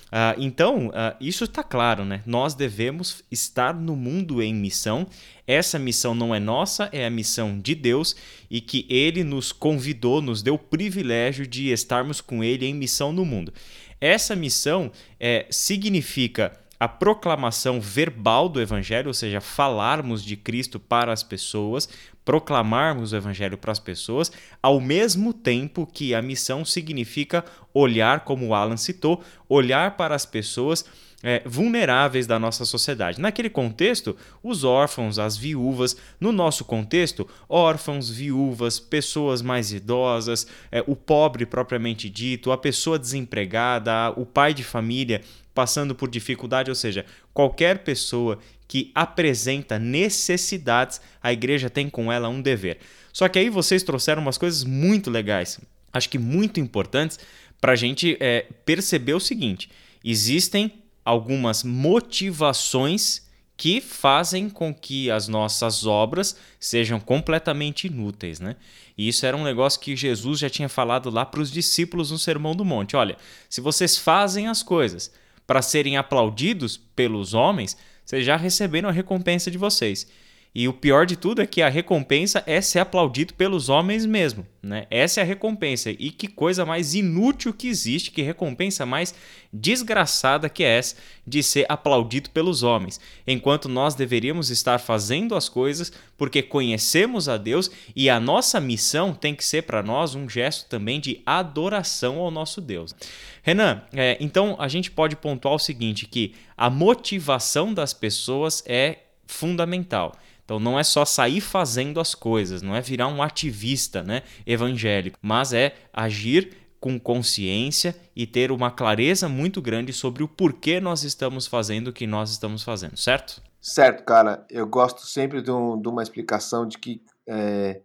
Uh, 0.08 0.34
então, 0.38 0.88
uh, 0.88 1.14
isso 1.20 1.44
está 1.44 1.62
claro, 1.62 2.04
né? 2.04 2.22
Nós 2.24 2.54
devemos 2.54 3.22
estar 3.30 3.74
no 3.74 3.94
mundo 3.94 4.42
em 4.42 4.54
missão. 4.54 5.06
Essa 5.46 5.78
missão 5.78 6.14
não 6.14 6.34
é 6.34 6.40
nossa, 6.40 6.88
é 6.92 7.06
a 7.06 7.10
missão 7.10 7.58
de 7.60 7.74
Deus 7.74 8.16
e 8.50 8.60
que 8.60 8.86
Ele 8.88 9.22
nos 9.22 9.52
convidou, 9.52 10.22
nos 10.22 10.42
deu 10.42 10.54
o 10.54 10.58
privilégio 10.58 11.46
de 11.46 11.70
estarmos 11.70 12.20
com 12.20 12.42
Ele 12.42 12.66
em 12.66 12.74
missão 12.74 13.12
no 13.12 13.24
mundo. 13.24 13.52
Essa 14.00 14.34
missão 14.34 14.90
é, 15.18 15.46
significa 15.50 16.52
a 16.80 16.86
proclamação 16.86 17.80
verbal 17.80 18.48
do 18.48 18.60
Evangelho, 18.60 19.08
ou 19.08 19.14
seja, 19.14 19.40
falarmos 19.40 20.24
de 20.24 20.36
Cristo 20.36 20.78
para 20.78 21.12
as 21.12 21.24
pessoas, 21.24 21.88
proclamarmos 22.28 23.12
o 23.12 23.16
Evangelho 23.16 23.56
para 23.56 23.72
as 23.72 23.78
pessoas, 23.78 24.30
ao 24.62 24.78
mesmo 24.82 25.32
tempo 25.32 25.88
que 25.90 26.14
a 26.14 26.20
missão 26.20 26.62
significa 26.62 27.42
olhar, 27.72 28.20
como 28.20 28.48
o 28.48 28.54
Alan 28.54 28.76
citou, 28.76 29.24
olhar 29.48 29.96
para 29.96 30.14
as 30.14 30.26
pessoas 30.26 30.84
é, 31.22 31.42
vulneráveis 31.46 32.26
da 32.26 32.38
nossa 32.38 32.66
sociedade. 32.66 33.18
Naquele 33.18 33.48
contexto, 33.48 34.14
os 34.42 34.62
órfãos, 34.62 35.18
as 35.18 35.38
viúvas. 35.38 35.96
No 36.20 36.30
nosso 36.30 36.66
contexto, 36.66 37.26
órfãos, 37.48 38.10
viúvas, 38.10 38.78
pessoas 38.78 39.40
mais 39.40 39.72
idosas, 39.72 40.46
é, 40.70 40.84
o 40.86 40.94
pobre 40.94 41.46
propriamente 41.46 42.10
dito, 42.10 42.52
a 42.52 42.58
pessoa 42.58 42.98
desempregada, 42.98 44.12
o 44.18 44.26
pai 44.26 44.52
de 44.52 44.62
família 44.62 45.22
passando 45.54 45.94
por 45.94 46.10
dificuldade, 46.10 46.70
ou 46.70 46.74
seja, 46.74 47.06
qualquer 47.32 47.78
pessoa 47.78 48.38
que 48.68 48.92
apresenta 48.94 49.78
necessidades, 49.78 51.00
a 51.22 51.32
igreja 51.32 51.70
tem 51.70 51.88
com 51.88 52.12
ela 52.12 52.28
um 52.28 52.40
dever. 52.42 52.78
Só 53.12 53.26
que 53.26 53.38
aí 53.38 53.48
vocês 53.48 53.82
trouxeram 53.82 54.20
umas 54.20 54.36
coisas 54.36 54.62
muito 54.62 55.10
legais, 55.10 55.58
acho 55.92 56.10
que 56.10 56.18
muito 56.18 56.60
importantes, 56.60 57.18
para 57.60 57.72
a 57.72 57.76
gente 57.76 58.16
é, 58.20 58.46
perceber 58.64 59.14
o 59.14 59.20
seguinte: 59.20 59.70
existem 60.04 60.84
algumas 61.04 61.64
motivações 61.64 63.26
que 63.56 63.80
fazem 63.80 64.48
com 64.48 64.72
que 64.72 65.10
as 65.10 65.26
nossas 65.26 65.84
obras 65.84 66.36
sejam 66.60 67.00
completamente 67.00 67.88
inúteis, 67.88 68.38
né? 68.38 68.54
E 68.96 69.08
isso 69.08 69.26
era 69.26 69.36
um 69.36 69.42
negócio 69.42 69.80
que 69.80 69.96
Jesus 69.96 70.38
já 70.38 70.48
tinha 70.48 70.68
falado 70.68 71.10
lá 71.10 71.26
para 71.26 71.40
os 71.40 71.50
discípulos 71.50 72.12
no 72.12 72.18
Sermão 72.18 72.54
do 72.54 72.64
Monte. 72.64 72.94
Olha, 72.94 73.16
se 73.48 73.60
vocês 73.60 73.96
fazem 73.96 74.46
as 74.46 74.62
coisas 74.62 75.12
para 75.44 75.62
serem 75.62 75.96
aplaudidos 75.96 76.76
pelos 76.76 77.34
homens, 77.34 77.76
vocês 78.08 78.24
já 78.24 78.38
receberam 78.38 78.88
a 78.88 78.92
recompensa 78.92 79.50
de 79.50 79.58
vocês. 79.58 80.06
E 80.54 80.66
o 80.66 80.72
pior 80.72 81.06
de 81.06 81.14
tudo 81.14 81.42
é 81.42 81.46
que 81.46 81.60
a 81.62 81.68
recompensa 81.68 82.42
é 82.46 82.60
ser 82.60 82.78
aplaudido 82.78 83.34
pelos 83.34 83.68
homens 83.68 84.06
mesmo, 84.06 84.46
né? 84.62 84.86
Essa 84.90 85.20
é 85.20 85.22
a 85.22 85.26
recompensa. 85.26 85.90
E 85.90 86.10
que 86.10 86.26
coisa 86.26 86.64
mais 86.64 86.94
inútil 86.94 87.52
que 87.52 87.68
existe, 87.68 88.10
que 88.10 88.22
recompensa 88.22 88.86
mais 88.86 89.14
desgraçada 89.52 90.48
que 90.48 90.64
é 90.64 90.78
essa 90.78 90.96
de 91.26 91.42
ser 91.42 91.66
aplaudido 91.68 92.30
pelos 92.30 92.62
homens, 92.62 92.98
enquanto 93.26 93.68
nós 93.68 93.94
deveríamos 93.94 94.50
estar 94.50 94.78
fazendo 94.78 95.34
as 95.34 95.48
coisas 95.48 95.92
porque 96.16 96.42
conhecemos 96.42 97.28
a 97.28 97.36
Deus 97.36 97.70
e 97.94 98.10
a 98.10 98.18
nossa 98.18 98.58
missão 98.58 99.14
tem 99.14 99.34
que 99.34 99.44
ser 99.44 99.62
para 99.62 99.82
nós 99.82 100.14
um 100.14 100.28
gesto 100.28 100.68
também 100.68 100.98
de 100.98 101.20
adoração 101.24 102.18
ao 102.18 102.30
nosso 102.30 102.60
Deus. 102.60 102.94
Renan, 103.42 103.82
é, 103.92 104.16
então 104.20 104.56
a 104.58 104.66
gente 104.66 104.90
pode 104.90 105.14
pontuar 105.14 105.54
o 105.54 105.58
seguinte, 105.58 106.06
que 106.06 106.34
a 106.56 106.68
motivação 106.68 107.72
das 107.72 107.92
pessoas 107.92 108.62
é 108.66 108.98
fundamental. 109.26 110.14
Então 110.48 110.58
não 110.58 110.78
é 110.78 110.82
só 110.82 111.04
sair 111.04 111.42
fazendo 111.42 112.00
as 112.00 112.14
coisas, 112.14 112.62
não 112.62 112.74
é 112.74 112.80
virar 112.80 113.06
um 113.08 113.22
ativista 113.22 114.02
né, 114.02 114.22
evangélico, 114.46 115.18
mas 115.20 115.52
é 115.52 115.74
agir 115.92 116.56
com 116.80 116.98
consciência 116.98 117.94
e 118.16 118.26
ter 118.26 118.50
uma 118.50 118.70
clareza 118.70 119.28
muito 119.28 119.60
grande 119.60 119.92
sobre 119.92 120.22
o 120.22 120.28
porquê 120.28 120.80
nós 120.80 121.02
estamos 121.02 121.46
fazendo 121.46 121.88
o 121.88 121.92
que 121.92 122.06
nós 122.06 122.30
estamos 122.30 122.62
fazendo, 122.62 122.96
certo? 122.96 123.42
Certo, 123.60 124.02
cara. 124.04 124.46
Eu 124.48 124.66
gosto 124.66 125.02
sempre 125.02 125.42
de, 125.42 125.50
um, 125.50 125.78
de 125.78 125.86
uma 125.86 126.02
explicação 126.02 126.66
de 126.66 126.78
que 126.78 127.02
é, 127.26 127.82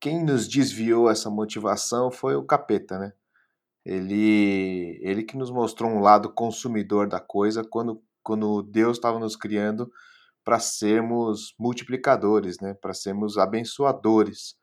quem 0.00 0.24
nos 0.24 0.48
desviou 0.48 1.08
essa 1.08 1.30
motivação 1.30 2.10
foi 2.10 2.34
o 2.34 2.42
capeta, 2.42 2.98
né? 2.98 3.12
Ele, 3.86 4.98
ele 5.00 5.22
que 5.22 5.36
nos 5.36 5.52
mostrou 5.52 5.88
um 5.88 6.00
lado 6.00 6.28
consumidor 6.32 7.06
da 7.06 7.20
coisa 7.20 7.62
quando, 7.62 8.02
quando 8.20 8.62
Deus 8.62 8.96
estava 8.96 9.20
nos 9.20 9.36
criando 9.36 9.88
para 10.44 10.58
sermos 10.58 11.54
multiplicadores, 11.58 12.58
né? 12.60 12.74
para 12.74 12.94
sermos 12.94 13.36
abençoadores. 13.38 14.54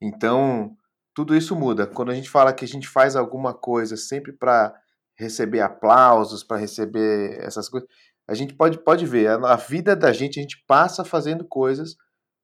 Então, 0.00 0.76
tudo 1.14 1.34
isso 1.34 1.56
muda. 1.56 1.86
Quando 1.86 2.10
a 2.10 2.14
gente 2.14 2.30
fala 2.30 2.52
que 2.52 2.64
a 2.64 2.68
gente 2.68 2.88
faz 2.88 3.16
alguma 3.16 3.52
coisa 3.52 3.96
sempre 3.96 4.32
para 4.32 4.74
receber 5.18 5.60
aplausos, 5.60 6.44
para 6.44 6.56
receber 6.56 7.38
essas 7.40 7.68
coisas, 7.68 7.88
a 8.28 8.34
gente 8.34 8.54
pode, 8.54 8.78
pode 8.78 9.06
ver, 9.06 9.28
a, 9.28 9.56
vida 9.56 9.96
da 9.96 10.12
gente, 10.12 10.38
a 10.38 10.42
gente 10.42 10.62
passa 10.66 11.04
fazendo 11.04 11.44
coisas 11.44 11.96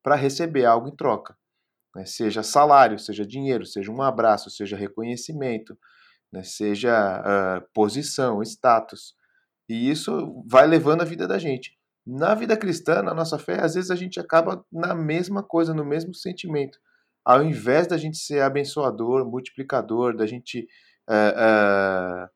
para 0.02 0.16
receber 0.16 0.64
algo 0.64 0.88
em 0.88 0.96
troca. 0.96 1.36
Né? 1.94 2.04
Seja 2.04 2.42
salário, 2.42 2.98
seja 2.98 3.24
dinheiro, 3.24 3.64
seja 3.64 3.92
um 3.92 4.02
abraço, 4.02 4.50
seja 4.50 4.76
reconhecimento, 4.76 5.78
né? 6.32 6.42
seja 6.42 7.20
uh, 7.20 7.68
posição, 7.72 8.42
status. 8.42 9.14
E 9.68 9.88
isso 9.90 10.42
vai 10.46 10.66
levando 10.66 11.02
a 11.02 11.04
vida 11.04 11.28
da 11.28 11.38
gente. 11.38 11.78
Na 12.06 12.34
vida 12.34 12.56
cristã, 12.56 13.02
na 13.02 13.14
nossa 13.14 13.38
fé, 13.38 13.60
às 13.62 13.74
vezes 13.74 13.90
a 13.90 13.96
gente 13.96 14.20
acaba 14.20 14.64
na 14.70 14.94
mesma 14.94 15.42
coisa, 15.42 15.72
no 15.72 15.84
mesmo 15.84 16.14
sentimento. 16.14 16.78
Ao 17.24 17.42
invés 17.42 17.86
da 17.86 17.96
gente 17.96 18.18
ser 18.18 18.42
abençoador, 18.42 19.24
multiplicador, 19.24 20.14
da 20.14 20.26
gente 20.26 20.68
é, 21.08 21.34
é, 21.36 22.28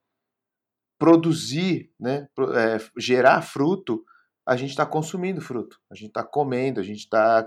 produzir, 0.98 1.92
né, 2.00 2.26
é, 2.54 2.78
gerar 2.98 3.42
fruto, 3.42 4.02
a 4.46 4.56
gente 4.56 4.70
está 4.70 4.86
consumindo 4.86 5.42
fruto, 5.42 5.78
a 5.90 5.94
gente 5.94 6.08
está 6.08 6.24
comendo, 6.24 6.80
a 6.80 6.82
gente 6.82 7.00
está 7.00 7.46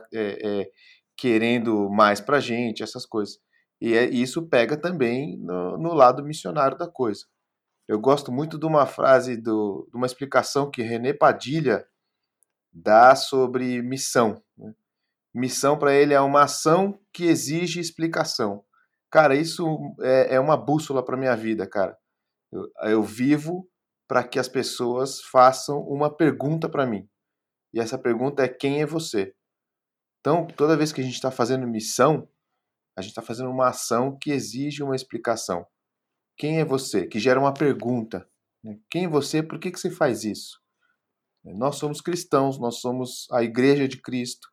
querendo 1.17 1.89
mais 1.89 2.21
para 2.21 2.39
gente, 2.39 2.83
essas 2.83 3.07
coisas. 3.07 3.39
E 3.81 3.95
isso 4.21 4.47
pega 4.47 4.77
também 4.77 5.37
no, 5.39 5.75
no 5.79 5.93
lado 5.95 6.23
missionário 6.23 6.77
da 6.77 6.87
coisa. 6.87 7.25
Eu 7.87 7.99
gosto 7.99 8.31
muito 8.31 8.59
de 8.59 8.65
uma 8.67 8.85
frase, 8.85 9.35
do, 9.35 9.87
de 9.89 9.97
uma 9.97 10.05
explicação 10.05 10.69
que 10.69 10.83
René 10.83 11.13
Padilha 11.13 11.83
dá 12.71 13.15
sobre 13.15 13.81
missão. 13.81 14.41
Né? 14.57 14.73
Missão 15.33 15.77
para 15.77 15.93
ele 15.93 16.13
é 16.13 16.21
uma 16.21 16.43
ação 16.43 16.99
que 17.13 17.25
exige 17.25 17.79
explicação. 17.79 18.63
Cara, 19.09 19.35
isso 19.35 19.65
é, 20.01 20.35
é 20.35 20.39
uma 20.39 20.57
bússola 20.57 21.03
para 21.03 21.17
minha 21.17 21.35
vida, 21.35 21.67
cara. 21.67 21.97
Eu, 22.51 22.69
eu 22.83 23.03
vivo 23.03 23.67
para 24.07 24.23
que 24.23 24.39
as 24.39 24.47
pessoas 24.47 25.21
façam 25.21 25.79
uma 25.81 26.13
pergunta 26.13 26.69
para 26.69 26.85
mim. 26.85 27.07
E 27.73 27.79
essa 27.79 27.97
pergunta 27.97 28.43
é: 28.43 28.47
quem 28.47 28.81
é 28.81 28.85
você? 28.85 29.33
Então, 30.19 30.45
toda 30.45 30.77
vez 30.77 30.91
que 30.91 31.01
a 31.01 31.03
gente 31.03 31.15
está 31.15 31.31
fazendo 31.31 31.67
missão, 31.67 32.27
a 32.97 33.01
gente 33.01 33.11
está 33.11 33.21
fazendo 33.21 33.49
uma 33.49 33.69
ação 33.69 34.17
que 34.21 34.31
exige 34.31 34.83
uma 34.83 34.95
explicação. 34.95 35.65
Quem 36.37 36.59
é 36.59 36.65
você? 36.65 37.07
Que 37.07 37.19
gera 37.19 37.39
uma 37.39 37.53
pergunta. 37.53 38.27
Né? 38.63 38.77
Quem 38.89 39.05
é 39.05 39.07
você? 39.07 39.41
Por 39.41 39.59
que, 39.59 39.71
que 39.71 39.79
você 39.79 39.89
faz 39.89 40.23
isso? 40.23 40.60
Nós 41.43 41.77
somos 41.77 42.01
cristãos, 42.01 42.59
nós 42.59 42.79
somos 42.79 43.27
a 43.31 43.43
igreja 43.43 43.87
de 43.87 43.97
Cristo. 43.97 44.47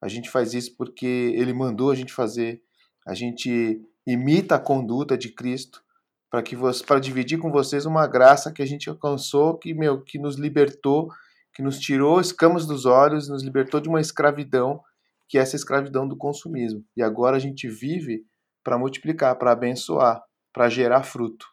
A 0.00 0.08
gente 0.08 0.30
faz 0.30 0.54
isso 0.54 0.76
porque 0.76 1.06
ele 1.34 1.52
mandou 1.52 1.90
a 1.90 1.94
gente 1.94 2.12
fazer. 2.12 2.62
A 3.06 3.14
gente 3.14 3.80
imita 4.06 4.54
a 4.54 4.60
conduta 4.60 5.18
de 5.18 5.30
Cristo 5.30 5.82
para 6.30 6.42
que 6.42 6.56
para 6.86 7.00
dividir 7.00 7.38
com 7.38 7.50
vocês 7.50 7.86
uma 7.86 8.06
graça 8.06 8.52
que 8.52 8.62
a 8.62 8.66
gente 8.66 8.88
alcançou, 8.88 9.56
que 9.58 9.74
meu, 9.74 10.02
que 10.02 10.18
nos 10.18 10.36
libertou, 10.36 11.08
que 11.54 11.62
nos 11.62 11.78
tirou 11.78 12.20
escamas 12.20 12.66
dos 12.66 12.84
olhos, 12.84 13.28
nos 13.28 13.42
libertou 13.42 13.80
de 13.80 13.88
uma 13.88 14.00
escravidão, 14.00 14.80
que 15.28 15.38
é 15.38 15.40
essa 15.40 15.56
escravidão 15.56 16.06
do 16.06 16.16
consumismo. 16.16 16.84
E 16.96 17.02
agora 17.02 17.36
a 17.36 17.40
gente 17.40 17.68
vive 17.68 18.24
para 18.62 18.78
multiplicar, 18.78 19.36
para 19.36 19.52
abençoar, 19.52 20.22
para 20.52 20.68
gerar 20.68 21.02
fruto. 21.02 21.46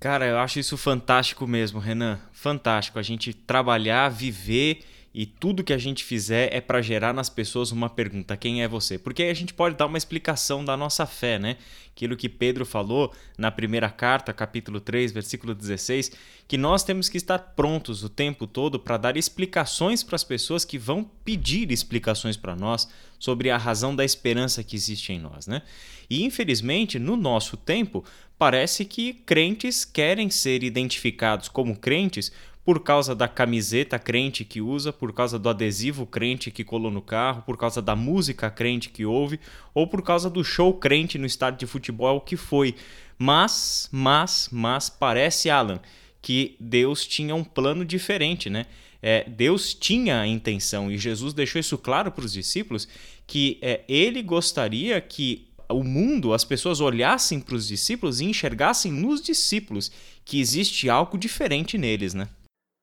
Cara, 0.00 0.26
eu 0.26 0.38
acho 0.38 0.60
isso 0.60 0.76
fantástico 0.76 1.46
mesmo, 1.46 1.80
Renan. 1.80 2.20
Fantástico. 2.32 2.98
A 2.98 3.02
gente 3.02 3.32
trabalhar, 3.32 4.08
viver 4.08 4.80
e 5.18 5.26
tudo 5.26 5.64
que 5.64 5.72
a 5.72 5.78
gente 5.78 6.04
fizer 6.04 6.54
é 6.54 6.60
para 6.60 6.80
gerar 6.80 7.12
nas 7.12 7.28
pessoas 7.28 7.72
uma 7.72 7.90
pergunta: 7.90 8.36
quem 8.36 8.62
é 8.62 8.68
você? 8.68 8.96
Porque 8.96 9.24
aí 9.24 9.30
a 9.30 9.34
gente 9.34 9.52
pode 9.52 9.74
dar 9.74 9.86
uma 9.86 9.98
explicação 9.98 10.64
da 10.64 10.76
nossa 10.76 11.04
fé, 11.06 11.40
né? 11.40 11.56
Aquilo 11.90 12.16
que 12.16 12.28
Pedro 12.28 12.64
falou 12.64 13.12
na 13.36 13.50
primeira 13.50 13.90
carta, 13.90 14.32
capítulo 14.32 14.78
3, 14.78 15.10
versículo 15.10 15.56
16, 15.56 16.12
que 16.46 16.56
nós 16.56 16.84
temos 16.84 17.08
que 17.08 17.16
estar 17.16 17.36
prontos 17.40 18.04
o 18.04 18.08
tempo 18.08 18.46
todo 18.46 18.78
para 18.78 18.96
dar 18.96 19.16
explicações 19.16 20.04
para 20.04 20.14
as 20.14 20.22
pessoas 20.22 20.64
que 20.64 20.78
vão 20.78 21.02
pedir 21.24 21.72
explicações 21.72 22.36
para 22.36 22.54
nós 22.54 22.88
sobre 23.18 23.50
a 23.50 23.58
razão 23.58 23.96
da 23.96 24.04
esperança 24.04 24.62
que 24.62 24.76
existe 24.76 25.12
em 25.12 25.18
nós, 25.18 25.48
né? 25.48 25.62
E 26.08 26.22
infelizmente, 26.22 26.96
no 26.96 27.16
nosso 27.16 27.56
tempo, 27.56 28.04
parece 28.38 28.84
que 28.84 29.12
crentes 29.12 29.84
querem 29.84 30.30
ser 30.30 30.62
identificados 30.62 31.48
como 31.48 31.76
crentes 31.76 32.30
por 32.68 32.80
causa 32.80 33.14
da 33.14 33.26
camiseta 33.26 33.98
crente 33.98 34.44
que 34.44 34.60
usa, 34.60 34.92
por 34.92 35.10
causa 35.14 35.38
do 35.38 35.48
adesivo 35.48 36.04
crente 36.04 36.50
que 36.50 36.62
colou 36.62 36.90
no 36.90 37.00
carro, 37.00 37.40
por 37.40 37.56
causa 37.56 37.80
da 37.80 37.96
música 37.96 38.50
crente 38.50 38.90
que 38.90 39.06
ouve, 39.06 39.40
ou 39.72 39.86
por 39.86 40.02
causa 40.02 40.28
do 40.28 40.44
show 40.44 40.74
crente 40.74 41.16
no 41.16 41.24
estádio 41.24 41.60
de 41.60 41.66
futebol 41.66 42.20
que 42.20 42.36
foi. 42.36 42.74
Mas, 43.16 43.88
mas, 43.90 44.50
mas 44.52 44.90
parece, 44.90 45.48
Alan, 45.48 45.80
que 46.20 46.56
Deus 46.60 47.06
tinha 47.06 47.34
um 47.34 47.42
plano 47.42 47.86
diferente, 47.86 48.50
né? 48.50 48.66
É, 49.00 49.24
Deus 49.26 49.72
tinha 49.72 50.20
a 50.20 50.26
intenção, 50.26 50.92
e 50.92 50.98
Jesus 50.98 51.32
deixou 51.32 51.58
isso 51.58 51.78
claro 51.78 52.12
para 52.12 52.26
os 52.26 52.34
discípulos, 52.34 52.86
que 53.26 53.56
é, 53.62 53.80
ele 53.88 54.22
gostaria 54.22 55.00
que 55.00 55.48
o 55.70 55.82
mundo, 55.82 56.34
as 56.34 56.44
pessoas 56.44 56.82
olhassem 56.82 57.40
para 57.40 57.54
os 57.54 57.66
discípulos 57.66 58.20
e 58.20 58.26
enxergassem 58.26 58.92
nos 58.92 59.22
discípulos 59.22 59.90
que 60.22 60.38
existe 60.38 60.90
algo 60.90 61.16
diferente 61.16 61.78
neles, 61.78 62.12
né? 62.12 62.28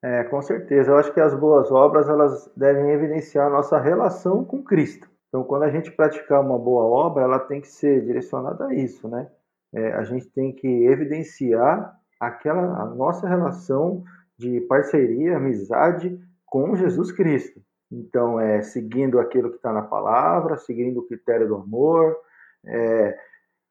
É, 0.05 0.23
com 0.25 0.39
certeza. 0.39 0.91
Eu 0.91 0.97
acho 0.97 1.11
que 1.11 1.19
as 1.19 1.33
boas 1.33 1.71
obras 1.71 2.07
elas 2.07 2.47
devem 2.55 2.91
evidenciar 2.91 3.47
a 3.47 3.49
nossa 3.49 3.79
relação 3.79 4.45
com 4.45 4.61
Cristo. 4.61 5.09
Então, 5.27 5.43
quando 5.43 5.63
a 5.63 5.71
gente 5.71 5.91
praticar 5.91 6.41
uma 6.41 6.59
boa 6.59 6.83
obra, 6.83 7.23
ela 7.23 7.39
tem 7.39 7.59
que 7.59 7.67
ser 7.67 8.05
direcionada 8.05 8.67
a 8.67 8.75
isso, 8.75 9.07
né? 9.07 9.27
É, 9.73 9.93
a 9.93 10.03
gente 10.03 10.27
tem 10.27 10.53
que 10.53 10.67
evidenciar 10.67 11.99
aquela 12.19 12.83
a 12.83 12.85
nossa 12.85 13.27
relação 13.27 14.03
de 14.37 14.61
parceria, 14.61 15.37
amizade 15.37 16.15
com 16.45 16.75
Jesus 16.75 17.11
Cristo. 17.11 17.59
Então, 17.91 18.39
é 18.39 18.61
seguindo 18.61 19.19
aquilo 19.19 19.49
que 19.49 19.55
está 19.55 19.73
na 19.73 19.81
palavra, 19.81 20.55
seguindo 20.55 20.99
o 20.99 21.07
critério 21.07 21.47
do 21.47 21.55
amor, 21.55 22.15
é, 22.63 23.17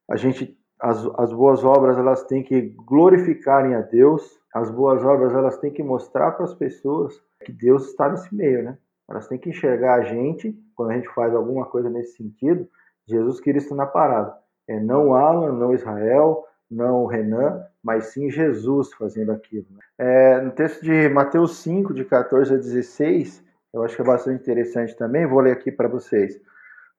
a 0.09 0.17
gente, 0.17 0.59
as, 0.79 1.05
as 1.17 1.31
boas 1.31 1.63
obras 1.63 1.97
elas 1.97 2.23
têm 2.23 2.43
que 2.43 2.61
glorificarem 2.61 3.75
a 3.75 3.81
Deus. 3.81 4.39
As 4.53 4.69
boas 4.69 5.03
obras 5.03 5.33
elas 5.33 5.57
têm 5.57 5.71
que 5.71 5.83
mostrar 5.83 6.31
para 6.31 6.45
as 6.45 6.53
pessoas 6.53 7.13
que 7.43 7.51
Deus 7.51 7.87
está 7.87 8.09
nesse 8.09 8.33
meio, 8.33 8.63
né? 8.63 8.77
Elas 9.09 9.27
têm 9.27 9.37
que 9.37 9.49
enxergar 9.49 9.95
a 9.95 10.01
gente 10.01 10.57
quando 10.75 10.91
a 10.91 10.93
gente 10.95 11.09
faz 11.13 11.33
alguma 11.33 11.65
coisa 11.65 11.89
nesse 11.89 12.17
sentido, 12.17 12.67
Jesus 13.07 13.39
Cristo 13.39 13.75
na 13.75 13.85
parada. 13.85 14.35
É 14.67 14.79
não 14.79 15.13
Alan, 15.13 15.51
não 15.51 15.73
Israel, 15.73 16.43
não 16.69 17.05
Renan, 17.05 17.63
mas 17.83 18.07
sim 18.07 18.29
Jesus 18.29 18.91
fazendo 18.93 19.31
aquilo. 19.31 19.65
Né? 19.69 19.79
É, 19.97 20.41
no 20.41 20.51
texto 20.51 20.83
de 20.83 21.07
Mateus 21.09 21.57
5, 21.59 21.93
de 21.93 22.03
14 22.03 22.53
a 22.53 22.57
16, 22.57 23.43
eu 23.73 23.83
acho 23.83 23.95
que 23.95 24.01
é 24.01 24.05
bastante 24.05 24.41
interessante 24.41 24.95
também, 24.95 25.27
vou 25.27 25.39
ler 25.39 25.51
aqui 25.51 25.71
para 25.71 25.87
vocês. 25.87 26.39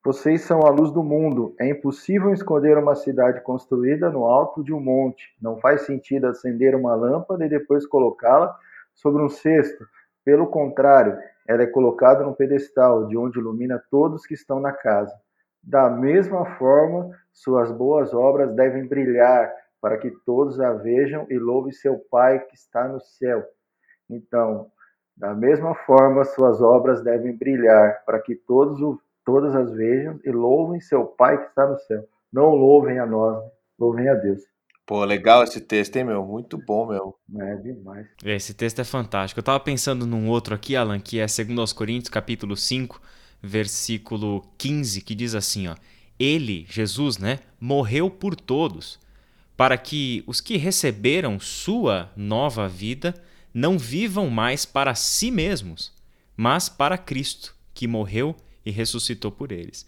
Vocês 0.07 0.43
são 0.43 0.61
a 0.61 0.71
luz 0.71 0.93
do 0.93 1.03
mundo. 1.03 1.53
É 1.59 1.69
impossível 1.69 2.33
esconder 2.33 2.79
uma 2.79 2.95
cidade 2.95 3.41
construída 3.41 4.09
no 4.09 4.25
alto 4.25 4.63
de 4.63 4.73
um 4.73 4.79
monte. 4.79 5.35
Não 5.43 5.57
faz 5.57 5.81
sentido 5.81 6.29
acender 6.29 6.77
uma 6.77 6.95
lâmpada 6.95 7.45
e 7.45 7.49
depois 7.49 7.85
colocá-la 7.85 8.57
sobre 8.95 9.21
um 9.21 9.29
cesto. 9.29 9.85
Pelo 10.25 10.47
contrário, 10.47 11.19
ela 11.45 11.65
é 11.65 11.67
colocada 11.67 12.23
num 12.23 12.35
pedestal, 12.35 13.09
de 13.09 13.19
onde 13.19 13.41
ilumina 13.41 13.83
todos 13.91 14.25
que 14.25 14.35
estão 14.35 14.61
na 14.61 14.71
casa. 14.71 15.13
Da 15.61 15.91
mesma 15.91 16.57
forma, 16.57 17.11
suas 17.33 17.73
boas 17.73 18.15
obras 18.15 18.55
devem 18.55 18.87
brilhar, 18.87 19.53
para 19.81 19.99
que 19.99 20.13
todos 20.25 20.61
a 20.61 20.73
vejam 20.73 21.27
e 21.29 21.37
louvem 21.37 21.73
seu 21.73 21.99
Pai 22.09 22.39
que 22.39 22.55
está 22.55 22.87
no 22.87 23.01
céu. 23.01 23.45
Então, 24.09 24.71
da 25.17 25.35
mesma 25.35 25.75
forma, 25.75 26.25
suas 26.25 26.63
obras 26.63 27.03
devem 27.03 27.37
brilhar, 27.37 28.05
para 28.07 28.21
que 28.21 28.37
todos 28.37 28.81
o, 28.81 29.01
todas 29.27 29.55
as 29.57 29.73
vejam 29.73 30.19
e 30.25 30.31
louvem 30.31 30.81
seu 30.81 31.05
Pai 31.05 31.37
que 31.37 31.49
está 31.49 31.67
no 31.67 31.77
céu. 31.81 32.09
Não 32.33 32.55
louvem 32.55 33.01
a 33.01 33.05
nós, 33.05 33.45
louvem 33.79 34.09
a 34.09 34.15
Deus. 34.15 34.41
Pô, 34.87 35.05
legal 35.05 35.43
esse 35.43 35.61
texto, 35.61 35.97
hein, 35.97 36.05
meu? 36.05 36.25
Muito 36.25 36.57
bom, 36.57 36.87
meu. 36.87 37.17
É 37.41 37.57
demais. 37.57 38.07
Esse 38.25 38.55
texto 38.55 38.81
é 38.81 38.85
fantástico. 38.85 39.41
Eu 39.41 39.45
tava 39.45 39.59
pensando 39.59 40.07
num 40.07 40.29
outro 40.29 40.55
aqui, 40.55 40.77
Alan, 40.77 41.01
que 41.01 41.19
é 41.19 41.27
2 41.27 41.73
Coríntios, 41.73 42.09
capítulo 42.09 42.57
5, 42.57 43.03
versículo 43.43 44.45
15, 44.57 45.01
que 45.01 45.15
diz 45.17 45.35
assim, 45.35 45.67
ó: 45.67 45.75
Ele, 46.17 46.65
Jesus, 46.69 47.19
né, 47.19 47.41
morreu 47.61 48.09
por 48.09 48.37
todos, 48.37 49.01
para 49.57 49.77
que 49.77 50.23
os 50.25 50.41
que 50.41 50.57
receberam 50.57 51.41
sua 51.41 52.13
nova 52.17 52.69
vida 52.69 53.13
não 53.53 53.77
vivam 53.77 54.31
mais 54.31 54.65
para 54.65 54.95
si 54.95 55.33
mesmos, 55.33 55.93
mas 56.37 56.69
para 56.69 56.97
Cristo, 56.97 57.57
que 57.75 57.89
morreu 57.89 58.37
e 58.67 58.71
ressuscitou 58.73 59.31
por 59.31 59.53
eles. 59.53 59.87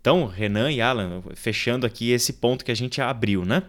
Então, 0.00 0.26
Renan 0.26 0.70
e 0.70 0.80
Alan, 0.80 1.22
fechando 1.34 1.86
aqui 1.86 2.10
esse 2.10 2.34
ponto 2.34 2.64
que 2.64 2.70
a 2.70 2.76
gente 2.76 3.00
abriu, 3.00 3.44
né? 3.44 3.62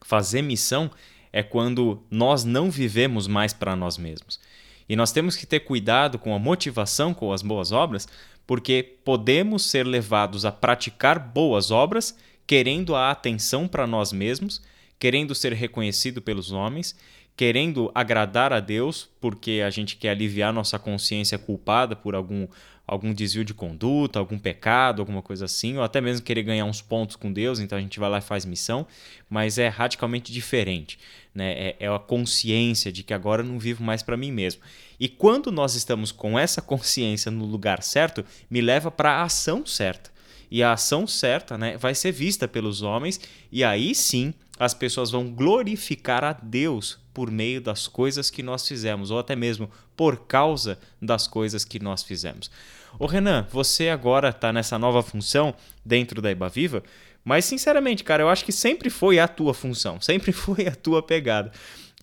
Fazer 0.00 0.42
missão 0.42 0.90
é 1.32 1.42
quando 1.42 2.02
nós 2.10 2.42
não 2.42 2.70
vivemos 2.70 3.28
mais 3.28 3.52
para 3.52 3.76
nós 3.76 3.96
mesmos. 3.98 4.40
E 4.88 4.96
nós 4.96 5.12
temos 5.12 5.36
que 5.36 5.46
ter 5.46 5.60
cuidado 5.60 6.18
com 6.18 6.34
a 6.34 6.38
motivação 6.38 7.14
com 7.14 7.32
as 7.32 7.42
boas 7.42 7.70
obras, 7.70 8.08
porque 8.46 8.96
podemos 9.04 9.64
ser 9.66 9.86
levados 9.86 10.44
a 10.44 10.50
praticar 10.50 11.20
boas 11.20 11.70
obras 11.70 12.16
querendo 12.50 12.96
a 12.96 13.12
atenção 13.12 13.68
para 13.68 13.86
nós 13.86 14.12
mesmos, 14.12 14.60
querendo 14.98 15.36
ser 15.36 15.52
reconhecido 15.52 16.20
pelos 16.20 16.50
homens, 16.50 16.96
querendo 17.36 17.92
agradar 17.94 18.52
a 18.52 18.58
Deus, 18.58 19.08
porque 19.20 19.62
a 19.64 19.70
gente 19.70 19.96
quer 19.96 20.10
aliviar 20.10 20.52
nossa 20.52 20.80
consciência 20.80 21.38
culpada 21.38 21.94
por 21.94 22.16
algum 22.16 22.48
algum 22.90 23.14
desvio 23.14 23.44
de 23.44 23.54
conduta, 23.54 24.18
algum 24.18 24.36
pecado, 24.36 25.00
alguma 25.00 25.22
coisa 25.22 25.44
assim, 25.44 25.76
ou 25.76 25.84
até 25.84 26.00
mesmo 26.00 26.26
querer 26.26 26.42
ganhar 26.42 26.64
uns 26.64 26.82
pontos 26.82 27.14
com 27.14 27.32
Deus, 27.32 27.60
então 27.60 27.78
a 27.78 27.80
gente 27.80 28.00
vai 28.00 28.10
lá 28.10 28.18
e 28.18 28.20
faz 28.20 28.44
missão, 28.44 28.84
mas 29.28 29.58
é 29.58 29.68
radicalmente 29.68 30.32
diferente. 30.32 30.98
Né? 31.32 31.52
É, 31.52 31.76
é 31.78 31.86
a 31.86 32.00
consciência 32.00 32.90
de 32.90 33.04
que 33.04 33.14
agora 33.14 33.42
eu 33.42 33.46
não 33.46 33.60
vivo 33.60 33.84
mais 33.84 34.02
para 34.02 34.16
mim 34.16 34.32
mesmo. 34.32 34.60
E 34.98 35.08
quando 35.08 35.52
nós 35.52 35.76
estamos 35.76 36.10
com 36.10 36.36
essa 36.36 36.60
consciência 36.60 37.30
no 37.30 37.44
lugar 37.44 37.80
certo, 37.80 38.24
me 38.50 38.60
leva 38.60 38.90
para 38.90 39.12
a 39.12 39.22
ação 39.22 39.64
certa. 39.64 40.09
E 40.50 40.62
a 40.62 40.72
ação 40.72 41.06
certa 41.06 41.56
né, 41.56 41.76
vai 41.76 41.94
ser 41.94 42.12
vista 42.12 42.48
pelos 42.48 42.82
homens, 42.82 43.20
e 43.52 43.62
aí 43.62 43.94
sim 43.94 44.34
as 44.58 44.74
pessoas 44.74 45.10
vão 45.10 45.30
glorificar 45.30 46.22
a 46.22 46.32
Deus 46.32 46.98
por 47.14 47.30
meio 47.30 47.60
das 47.60 47.86
coisas 47.86 48.30
que 48.30 48.42
nós 48.42 48.66
fizemos, 48.66 49.10
ou 49.10 49.18
até 49.18 49.34
mesmo 49.34 49.70
por 49.96 50.26
causa 50.26 50.78
das 51.00 51.26
coisas 51.26 51.64
que 51.64 51.78
nós 51.78 52.02
fizemos. 52.02 52.50
Ô 52.98 53.06
Renan, 53.06 53.46
você 53.50 53.88
agora 53.88 54.30
está 54.30 54.52
nessa 54.52 54.78
nova 54.78 55.02
função 55.02 55.54
dentro 55.84 56.20
da 56.20 56.30
Viva, 56.48 56.82
mas 57.24 57.44
sinceramente, 57.44 58.02
cara, 58.02 58.22
eu 58.22 58.28
acho 58.28 58.44
que 58.44 58.52
sempre 58.52 58.90
foi 58.90 59.18
a 59.18 59.28
tua 59.28 59.54
função, 59.54 60.00
sempre 60.00 60.32
foi 60.32 60.66
a 60.66 60.74
tua 60.74 61.02
pegada. 61.02 61.52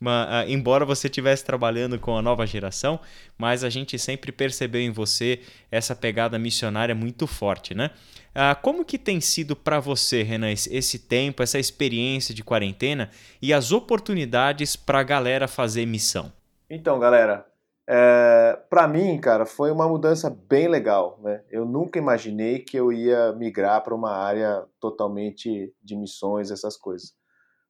Uh, 0.01 0.47
embora 0.47 0.85
você 0.85 1.07
estivesse 1.07 1.43
trabalhando 1.43 1.97
com 1.97 2.15
a 2.15 2.21
nova 2.21 2.45
geração, 2.45 2.99
mas 3.37 3.63
a 3.63 3.69
gente 3.69 3.97
sempre 3.97 4.31
percebeu 4.31 4.79
em 4.79 4.91
você 4.91 5.41
essa 5.71 5.95
pegada 5.95 6.37
missionária 6.37 6.93
muito 6.93 7.25
forte, 7.25 7.73
né? 7.73 7.89
Uh, 8.35 8.61
como 8.61 8.85
que 8.85 8.99
tem 8.99 9.19
sido 9.19 9.55
para 9.55 9.79
você, 9.79 10.21
Renan, 10.21 10.51
esse 10.51 10.99
tempo, 10.99 11.41
essa 11.41 11.57
experiência 11.57 12.35
de 12.35 12.43
quarentena 12.43 13.09
e 13.41 13.51
as 13.51 13.71
oportunidades 13.71 14.75
para 14.75 14.99
a 14.99 15.03
galera 15.03 15.47
fazer 15.47 15.87
missão? 15.87 16.31
Então, 16.69 16.99
galera, 16.99 17.47
é, 17.89 18.59
para 18.69 18.85
mim, 18.87 19.17
cara, 19.17 19.45
foi 19.45 19.71
uma 19.71 19.87
mudança 19.87 20.29
bem 20.29 20.67
legal. 20.67 21.17
Né? 21.23 21.41
Eu 21.49 21.65
nunca 21.65 21.97
imaginei 21.97 22.59
que 22.59 22.77
eu 22.77 22.91
ia 22.91 23.31
migrar 23.33 23.81
para 23.81 23.95
uma 23.95 24.11
área 24.11 24.65
totalmente 24.79 25.73
de 25.81 25.95
missões, 25.95 26.51
essas 26.51 26.75
coisas. 26.75 27.16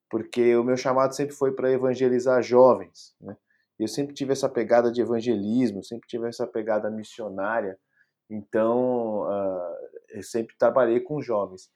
Porque 0.09 0.55
o 0.55 0.63
meu 0.63 0.77
chamado 0.77 1.15
sempre 1.15 1.35
foi 1.35 1.51
para 1.51 1.71
evangelizar 1.71 2.41
jovens. 2.41 3.15
Né? 3.19 3.35
Eu 3.77 3.87
sempre 3.87 4.13
tive 4.13 4.31
essa 4.31 4.47
pegada 4.47 4.91
de 4.91 5.01
evangelismo, 5.01 5.83
sempre 5.83 6.07
tive 6.07 6.27
essa 6.27 6.47
pegada 6.47 6.89
missionária. 6.89 7.77
Então, 8.29 9.21
uh, 9.21 9.75
eu 10.09 10.23
sempre 10.23 10.55
trabalhei 10.57 10.99
com 10.99 11.21
jovens. 11.21 11.69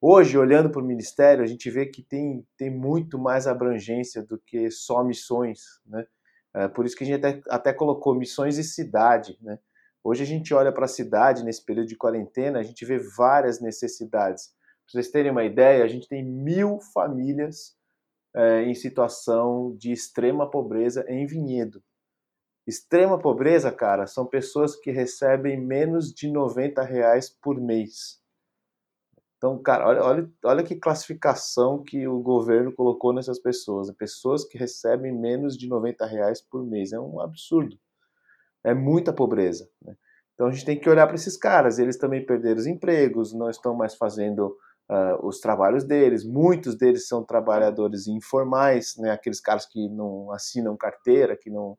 Hoje, 0.00 0.36
olhando 0.36 0.70
para 0.70 0.82
o 0.82 0.84
ministério, 0.84 1.42
a 1.42 1.46
gente 1.46 1.70
vê 1.70 1.86
que 1.86 2.02
tem, 2.02 2.46
tem 2.58 2.70
muito 2.70 3.18
mais 3.18 3.46
abrangência 3.46 4.22
do 4.22 4.38
que 4.38 4.70
só 4.70 5.02
missões, 5.02 5.80
né? 5.86 6.06
É, 6.54 6.68
por 6.68 6.86
isso 6.86 6.96
que 6.96 7.02
a 7.02 7.06
gente 7.06 7.26
até, 7.26 7.40
até 7.48 7.72
colocou 7.72 8.14
missões 8.14 8.56
e 8.58 8.62
cidade. 8.62 9.36
Né? 9.42 9.58
Hoje 10.04 10.22
a 10.22 10.26
gente 10.26 10.54
olha 10.54 10.72
para 10.72 10.84
a 10.84 10.88
cidade 10.88 11.42
nesse 11.42 11.64
período 11.64 11.88
de 11.88 11.96
quarentena, 11.96 12.60
a 12.60 12.62
gente 12.62 12.84
vê 12.84 12.98
várias 12.98 13.60
necessidades. 13.60 14.54
Para 14.84 14.92
vocês 14.92 15.10
terem 15.10 15.30
uma 15.30 15.44
ideia, 15.44 15.84
a 15.84 15.88
gente 15.88 16.08
tem 16.08 16.24
mil 16.24 16.78
famílias 16.92 17.76
é, 18.34 18.62
em 18.62 18.74
situação 18.74 19.74
de 19.76 19.92
extrema 19.92 20.50
pobreza 20.50 21.04
em 21.08 21.26
Vinhedo. 21.26 21.82
Extrema 22.66 23.18
pobreza, 23.18 23.70
cara, 23.70 24.06
são 24.06 24.24
pessoas 24.24 24.74
que 24.74 24.90
recebem 24.90 25.60
menos 25.60 26.12
de 26.12 26.30
90 26.30 26.82
reais 26.82 27.28
por 27.28 27.60
mês. 27.60 28.22
Então, 29.36 29.60
cara, 29.62 29.86
olha, 29.86 30.02
olha, 30.02 30.30
olha 30.42 30.64
que 30.64 30.74
classificação 30.74 31.82
que 31.82 32.08
o 32.08 32.20
governo 32.20 32.72
colocou 32.72 33.12
nessas 33.12 33.38
pessoas. 33.38 33.90
Pessoas 33.90 34.42
que 34.42 34.56
recebem 34.56 35.12
menos 35.12 35.58
de 35.58 35.68
90 35.68 36.06
reais 36.06 36.40
por 36.40 36.64
mês. 36.64 36.94
É 36.94 36.98
um 36.98 37.20
absurdo. 37.20 37.78
É 38.64 38.72
muita 38.72 39.12
pobreza. 39.12 39.68
Né? 39.82 39.94
Então 40.32 40.46
a 40.46 40.50
gente 40.50 40.64
tem 40.64 40.80
que 40.80 40.88
olhar 40.88 41.06
para 41.06 41.16
esses 41.16 41.36
caras. 41.36 41.78
Eles 41.78 41.98
também 41.98 42.24
perderam 42.24 42.56
os 42.56 42.66
empregos, 42.66 43.34
não 43.34 43.50
estão 43.50 43.74
mais 43.74 43.94
fazendo 43.94 44.56
uh, 44.90 45.26
os 45.26 45.40
trabalhos 45.40 45.84
deles. 45.84 46.24
Muitos 46.24 46.76
deles 46.76 47.06
são 47.06 47.24
trabalhadores 47.24 48.06
informais, 48.06 48.94
né? 48.98 49.10
aqueles 49.10 49.40
caras 49.40 49.66
que 49.66 49.88
não 49.88 50.30
assinam 50.32 50.76
carteira, 50.76 51.36
que 51.36 51.50
não, 51.50 51.78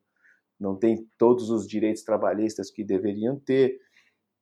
não 0.59 0.75
têm 0.75 1.07
todos 1.17 1.49
os 1.49 1.67
direitos 1.67 2.03
trabalhistas 2.03 2.71
que 2.71 2.83
deveriam 2.83 3.39
ter. 3.39 3.79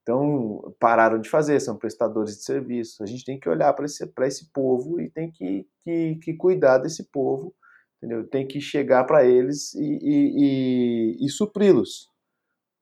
Então, 0.01 0.75
pararam 0.79 1.19
de 1.19 1.29
fazer, 1.29 1.59
são 1.61 1.77
prestadores 1.77 2.35
de 2.37 2.43
serviço. 2.43 3.01
A 3.01 3.05
gente 3.05 3.23
tem 3.23 3.39
que 3.39 3.47
olhar 3.47 3.71
para 3.73 3.85
esse, 3.85 4.03
esse 4.23 4.51
povo 4.51 4.99
e 4.99 5.09
tem 5.09 5.31
que, 5.31 5.65
que, 5.81 6.15
que 6.15 6.33
cuidar 6.33 6.77
desse 6.79 7.09
povo, 7.09 7.55
entendeu? 7.97 8.27
Tem 8.27 8.45
que 8.45 8.59
chegar 8.59 9.05
para 9.05 9.23
eles 9.23 9.73
e, 9.73 9.79
e, 9.81 11.17
e, 11.21 11.25
e 11.25 11.29
supri-los. 11.29 12.09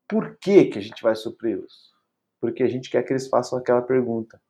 Por 0.10 0.36
que, 0.38 0.65
que 0.65 0.80
a 0.80 0.82
gente 0.82 1.02
vai 1.04 1.15
supri-los? 1.15 1.91
Porque 2.39 2.63
a 2.63 2.67
gente 2.67 2.89
quer 2.89 3.04
que 3.04 3.13
eles 3.13 3.28
façam 3.28 3.60
aquela 3.60 3.84
pergunta: 3.84 4.41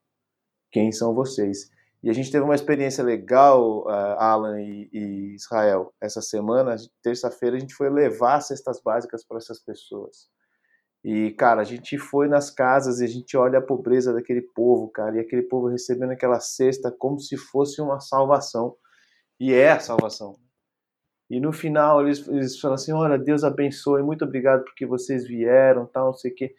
quem 0.72 0.92
são 0.92 1.14
vocês? 1.14 1.70
E 2.04 2.10
a 2.10 2.14
gente 2.14 2.32
teve 2.32 2.44
uma 2.44 2.56
experiência 2.56 3.04
legal, 3.04 3.84
uh, 3.84 4.18
Alan 4.18 4.60
e, 4.60 4.90
e 4.92 5.36
Israel, 5.36 5.94
essa 6.02 6.22
semana. 6.22 6.76
Terça-feira 7.04 7.58
a 7.58 7.60
gente 7.60 7.76
foi 7.76 7.90
levar 7.90 8.42
cestas 8.42 8.82
básicas 8.82 9.24
para 9.24 9.38
essas 9.38 9.60
pessoas. 9.60 10.28
E, 11.04 11.32
cara, 11.32 11.62
a 11.62 11.64
gente 11.64 11.98
foi 11.98 12.28
nas 12.28 12.50
casas 12.50 13.00
e 13.00 13.04
a 13.04 13.08
gente 13.08 13.36
olha 13.38 13.60
a 13.60 13.62
pobreza 13.62 14.14
daquele 14.14 14.42
povo, 14.42 14.90
cara, 14.90 15.18
e 15.18 15.20
aquele 15.20 15.44
povo 15.44 15.68
recebendo 15.68 16.12
aquela 16.12 16.40
cesta 16.40 16.92
como 16.92 17.20
se 17.20 17.38
fosse 17.38 17.82
uma 17.82 18.00
salvação. 18.00 18.76
E 19.40 19.54
é 19.54 19.72
a 19.72 19.80
salvação. 19.80 20.36
E 21.30 21.40
no 21.40 21.54
final 21.54 22.02
eles, 22.02 22.28
eles 22.28 22.60
falam 22.60 22.76
assim: 22.76 22.92
olha, 22.92 23.18
Deus 23.18 23.44
abençoe, 23.44 24.04
muito 24.04 24.26
obrigado 24.26 24.64
porque 24.64 24.86
vocês 24.86 25.26
vieram, 25.26 25.86
tal, 25.86 26.08
não 26.08 26.14
sei 26.14 26.32
o 26.32 26.36
quê. 26.36 26.56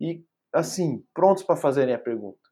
E, 0.00 0.24
assim, 0.52 1.04
prontos 1.14 1.42
para 1.42 1.56
fazerem 1.56 1.94
a 1.94 1.98
pergunta. 1.98 2.49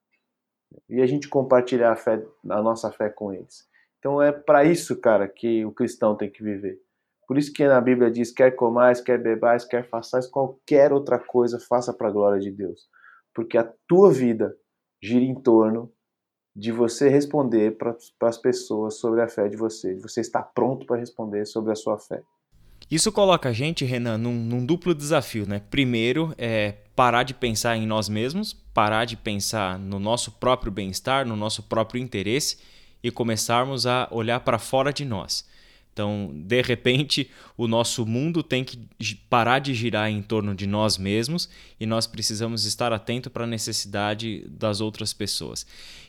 E 0.89 1.01
a 1.01 1.07
gente 1.07 1.29
compartilhar 1.29 1.93
a, 1.93 1.97
fé, 1.97 2.23
a 2.49 2.63
nossa 2.63 2.91
fé 2.91 3.09
com 3.09 3.33
eles. 3.33 3.67
Então 3.99 4.23
é 4.23 4.33
para 4.33 4.65
isso, 4.65 5.01
cara, 5.01 5.27
que 5.29 5.65
o 5.65 5.73
cristão 5.73 6.17
tem 6.17 6.31
que 6.31 6.43
viver. 6.43 6.81
Por 7.27 7.37
isso 7.37 7.53
que 7.53 7.67
na 7.67 7.81
Bíblia 7.81 8.11
diz: 8.11 8.31
quer 8.31 8.53
comais, 8.53 9.01
quer 9.01 9.19
bebais, 9.19 9.65
quer 9.65 9.89
façais 9.89 10.27
qualquer 10.27 10.93
outra 10.93 11.19
coisa, 11.19 11.59
faça 11.59 11.93
para 11.93 12.09
a 12.09 12.13
glória 12.13 12.41
de 12.41 12.51
Deus. 12.51 12.89
Porque 13.35 13.59
a 13.59 13.71
tua 13.87 14.11
vida 14.11 14.57
gira 15.03 15.25
em 15.25 15.35
torno 15.35 15.93
de 16.57 16.73
você 16.73 17.09
responder 17.09 17.77
para 17.77 17.95
as 18.23 18.39
pessoas 18.39 18.99
sobre 18.99 19.21
a 19.21 19.29
fé 19.29 19.49
de 19.49 19.57
você, 19.57 19.95
você 19.97 20.21
estar 20.21 20.43
pronto 20.43 20.87
para 20.87 20.97
responder 20.97 21.47
sobre 21.47 21.71
a 21.71 21.77
sua 21.77 21.99
fé. 21.99 22.21
Isso 22.91 23.13
coloca 23.13 23.51
a 23.51 23.53
gente, 23.53 23.85
Renan, 23.85 24.17
num, 24.19 24.35
num 24.35 24.65
duplo 24.65 24.95
desafio, 24.95 25.47
né? 25.47 25.61
Primeiro, 25.71 26.35
é 26.39 26.77
parar 26.99 27.23
de 27.23 27.33
pensar 27.33 27.77
em 27.77 27.87
nós 27.87 28.09
mesmos, 28.09 28.57
parar 28.75 29.05
de 29.05 29.17
pensar 29.17 29.79
no 29.79 30.01
nosso 30.01 30.33
próprio 30.33 30.73
bem-estar, 30.73 31.25
no 31.25 31.37
nosso 31.37 31.63
próprio 31.63 32.03
interesse 32.03 32.59
e 33.01 33.09
começarmos 33.09 33.87
a 33.87 34.09
olhar 34.11 34.41
para 34.41 34.59
fora 34.59 34.93
de 34.93 35.05
nós. 35.05 35.47
Então, 35.93 36.33
de 36.35 36.61
repente, 36.61 37.31
o 37.57 37.69
nosso 37.69 38.05
mundo 38.05 38.43
tem 38.43 38.65
que 38.65 38.81
parar 39.31 39.61
de 39.61 39.75
girar 39.75 40.11
em 40.11 40.21
torno 40.21 40.57
de 40.57 40.67
nós 40.67 40.99
mesmos 40.99 41.49
e 41.79 41.87
nós 41.87 42.05
precisamos 42.05 42.65
estar 42.65 42.93
atento 42.93 43.31
para 43.31 43.45
a 43.45 43.47
necessidade 43.47 44.45
das 44.49 44.81
outras 44.81 45.13
pessoas. 45.13 45.65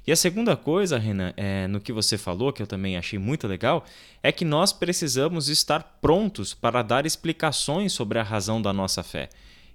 E 0.07 0.11
a 0.11 0.15
segunda 0.15 0.57
coisa, 0.57 0.97
Renan, 0.97 1.35
é, 1.37 1.67
no 1.67 1.79
que 1.79 1.93
você 1.93 2.17
falou, 2.17 2.51
que 2.51 2.63
eu 2.63 2.67
também 2.67 2.97
achei 2.97 3.19
muito 3.19 3.47
legal, 3.47 3.85
é 4.23 4.31
que 4.31 4.43
nós 4.43 4.73
precisamos 4.73 5.49
estar 5.49 5.99
prontos 6.01 6.55
para 6.55 6.81
dar 6.81 7.05
explicações 7.05 7.93
sobre 7.93 8.17
a 8.17 8.23
razão 8.23 8.59
da 8.59 8.73
nossa 8.73 9.03
fé. 9.03 9.29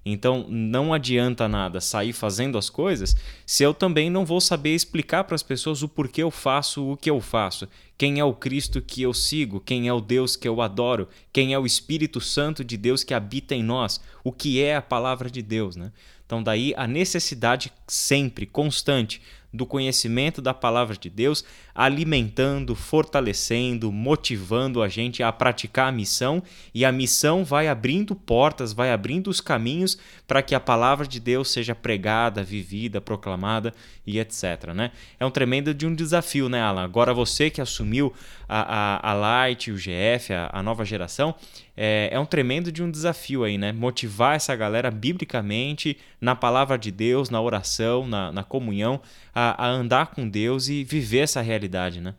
Então 0.05 0.45
não 0.47 0.93
adianta 0.93 1.47
nada 1.47 1.81
sair 1.81 2.13
fazendo 2.13 2.59
as 2.59 2.69
coisas 2.69 3.15
se 3.43 3.63
eu 3.63 3.73
também 3.73 4.07
não 4.07 4.23
vou 4.23 4.39
saber 4.39 4.75
explicar 4.75 5.23
para 5.23 5.33
as 5.33 5.41
pessoas 5.41 5.81
o 5.81 5.89
porquê 5.89 6.21
eu 6.21 6.29
faço 6.29 6.91
o 6.91 6.95
que 6.95 7.09
eu 7.09 7.19
faço, 7.19 7.67
quem 7.97 8.19
é 8.19 8.23
o 8.23 8.33
Cristo 8.33 8.83
que 8.83 9.01
eu 9.01 9.15
sigo, 9.15 9.59
quem 9.59 9.87
é 9.87 9.93
o 9.93 9.99
Deus 9.99 10.35
que 10.35 10.47
eu 10.47 10.61
adoro, 10.61 11.09
quem 11.33 11.53
é 11.55 11.59
o 11.59 11.65
Espírito 11.65 12.21
Santo 12.21 12.63
de 12.63 12.77
Deus 12.77 13.03
que 13.03 13.15
habita 13.15 13.55
em 13.55 13.63
nós, 13.63 13.99
o 14.23 14.31
que 14.31 14.61
é 14.61 14.75
a 14.75 14.81
palavra 14.81 15.27
de 15.27 15.41
Deus, 15.41 15.75
né? 15.75 15.91
Então 16.23 16.43
daí 16.43 16.73
a 16.77 16.85
necessidade 16.85 17.73
sempre 17.87 18.45
constante 18.45 19.21
do 19.51 19.65
conhecimento 19.65 20.41
da 20.41 20.53
palavra 20.53 20.95
de 20.95 21.09
Deus, 21.09 21.43
alimentando, 21.75 22.73
fortalecendo, 22.73 23.91
motivando 23.91 24.81
a 24.81 24.87
gente 24.87 25.21
a 25.21 25.29
praticar 25.29 25.89
a 25.89 25.91
missão, 25.91 26.41
e 26.73 26.85
a 26.85 26.91
missão 26.91 27.43
vai 27.43 27.67
abrindo 27.67 28.15
portas, 28.15 28.71
vai 28.71 28.93
abrindo 28.93 29.29
os 29.29 29.41
caminhos 29.41 29.97
para 30.25 30.41
que 30.41 30.55
a 30.55 30.59
palavra 30.59 31.05
de 31.05 31.19
Deus 31.19 31.51
seja 31.51 31.75
pregada, 31.75 32.41
vivida, 32.41 33.01
proclamada 33.01 33.73
e 34.07 34.19
etc. 34.19 34.73
Né? 34.73 34.91
É 35.19 35.25
um 35.25 35.31
tremendo 35.31 35.73
de 35.73 35.85
um 35.85 35.93
desafio, 35.93 36.47
né, 36.47 36.61
Alan? 36.61 36.83
Agora 36.83 37.13
você 37.13 37.49
que 37.49 37.59
assumiu 37.59 38.13
a, 38.47 38.61
a, 39.07 39.11
a 39.11 39.13
Light, 39.13 39.69
o 39.69 39.75
GF, 39.75 40.33
a, 40.33 40.49
a 40.53 40.63
nova 40.63 40.85
geração, 40.85 41.35
é, 41.77 42.09
é 42.11 42.19
um 42.19 42.25
tremendo 42.25 42.71
de 42.71 42.81
um 42.81 42.89
desafio 42.89 43.43
aí, 43.43 43.57
né? 43.57 43.73
Motivar 43.73 44.35
essa 44.35 44.55
galera 44.55 44.89
biblicamente, 44.89 45.97
na 46.21 46.33
palavra 46.35 46.77
de 46.77 46.89
Deus, 46.89 47.29
na 47.29 47.41
oração, 47.41 48.07
na, 48.07 48.31
na 48.31 48.43
comunhão, 48.43 49.01
a, 49.33 49.65
a 49.65 49.69
andar 49.69 50.07
com 50.07 50.27
Deus 50.27 50.69
e 50.69 50.83
viver 50.83 51.19
essa 51.19 51.41
realidade, 51.41 51.64
né? 52.01 52.15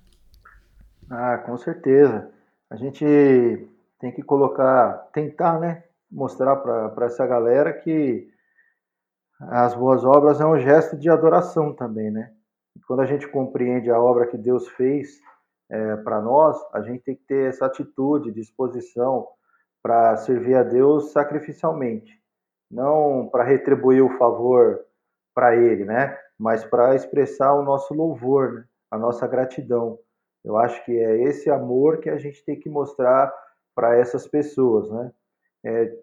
Ah, 1.11 1.38
com 1.38 1.56
certeza. 1.56 2.30
A 2.68 2.76
gente 2.76 3.04
tem 3.98 4.12
que 4.12 4.22
colocar, 4.22 5.09
tentar, 5.12 5.59
né? 5.61 5.85
Mostrar 6.11 6.56
para 6.56 7.06
essa 7.06 7.26
galera 7.26 7.72
que 7.72 8.28
as 9.40 9.74
boas 9.74 10.04
obras 10.04 10.40
é 10.40 10.46
um 10.46 10.59
gesto 10.59 10.96
de 10.96 11.11
adoração 11.11 11.72
também, 11.72 12.11
né? 12.11 12.32
Quando 12.87 13.00
a 13.00 13.06
gente 13.06 13.26
compreende 13.28 13.90
a 13.90 14.00
obra 14.00 14.26
que 14.26 14.37
Deus 14.37 14.68
fez 14.68 15.20
é, 15.68 15.96
para 15.96 16.20
nós, 16.20 16.56
a 16.72 16.80
gente 16.80 17.02
tem 17.02 17.16
que 17.16 17.24
ter 17.24 17.48
essa 17.48 17.66
atitude, 17.66 18.32
disposição 18.32 19.26
para 19.82 20.16
servir 20.16 20.54
a 20.54 20.62
Deus 20.62 21.12
sacrificialmente, 21.12 22.20
não 22.70 23.28
para 23.30 23.44
retribuir 23.44 24.02
o 24.02 24.16
favor 24.18 24.85
para 25.35 25.54
Ele, 25.54 25.85
né? 25.85 26.18
Mas 26.38 26.64
para 26.64 26.94
expressar 26.94 27.54
o 27.54 27.62
nosso 27.62 27.94
louvor, 27.94 28.52
né? 28.52 28.64
A 28.90 28.99
nossa 28.99 29.27
gratidão. 29.27 29.99
Eu 30.44 30.57
acho 30.57 30.85
que 30.85 30.96
é 30.96 31.22
esse 31.25 31.51
amor 31.51 31.99
que 31.99 32.09
a 32.09 32.18
gente 32.18 32.44
tem 32.44 32.59
que 32.59 32.68
mostrar 32.68 33.33
para 33.75 33.96
essas 33.96 34.27
pessoas, 34.27 34.90
né? 34.90 35.12
É, 35.64 35.99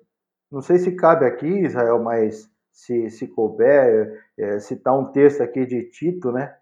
não 0.52 0.62
sei 0.62 0.78
se 0.78 0.96
cabe 0.96 1.26
aqui, 1.26 1.48
Israel, 1.48 2.02
mas 2.04 2.50
se, 2.72 3.10
se 3.10 3.28
couber, 3.28 4.22
é, 4.38 4.60
citar 4.60 4.98
um 4.98 5.12
texto 5.12 5.42
aqui 5.42 5.66
de 5.66 5.90
Tito, 5.90 6.32
né? 6.32 6.56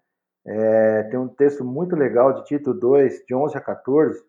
É, 0.46 1.02
tem 1.04 1.18
um 1.18 1.28
texto 1.28 1.64
muito 1.64 1.94
legal 1.96 2.32
de 2.32 2.44
Tito 2.44 2.72
2, 2.72 3.24
de 3.26 3.34
11 3.34 3.56
a 3.56 3.60
14, 3.60 4.24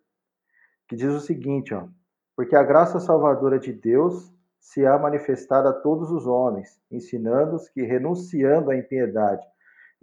que 0.88 0.96
diz 0.96 1.14
o 1.14 1.20
seguinte, 1.20 1.74
ó, 1.74 1.88
porque 2.36 2.56
a 2.56 2.64
graça 2.64 3.00
salvadora 3.00 3.60
de 3.60 3.72
Deus 3.72 4.32
se 4.60 4.86
há 4.86 4.98
manifestado 4.98 5.68
a 5.68 5.74
todos 5.74 6.12
os 6.12 6.26
homens, 6.26 6.80
ensinando-os 6.92 7.70
que, 7.70 7.82
renunciando 7.84 8.72
à 8.72 8.78
impiedade 8.78 9.46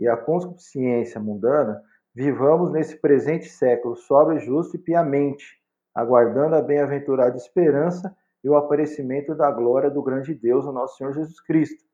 e 0.00 0.08
à 0.08 0.16
consciência 0.16 1.20
mundana, 1.20 1.82
vivamos 2.14 2.72
nesse 2.72 2.96
presente 2.96 3.50
século 3.50 3.94
sobre 3.94 4.40
justo 4.40 4.76
e 4.76 4.78
piamente, 4.78 5.60
aguardando 5.94 6.56
a 6.56 6.62
bem-aventurada 6.62 7.36
esperança 7.36 8.16
e 8.42 8.48
o 8.48 8.56
aparecimento 8.56 9.34
da 9.34 9.50
glória 9.50 9.90
do 9.90 10.02
grande 10.02 10.34
Deus, 10.34 10.64
o 10.64 10.72
nosso 10.72 10.96
Senhor 10.96 11.12
Jesus 11.12 11.38
Cristo, 11.42 11.84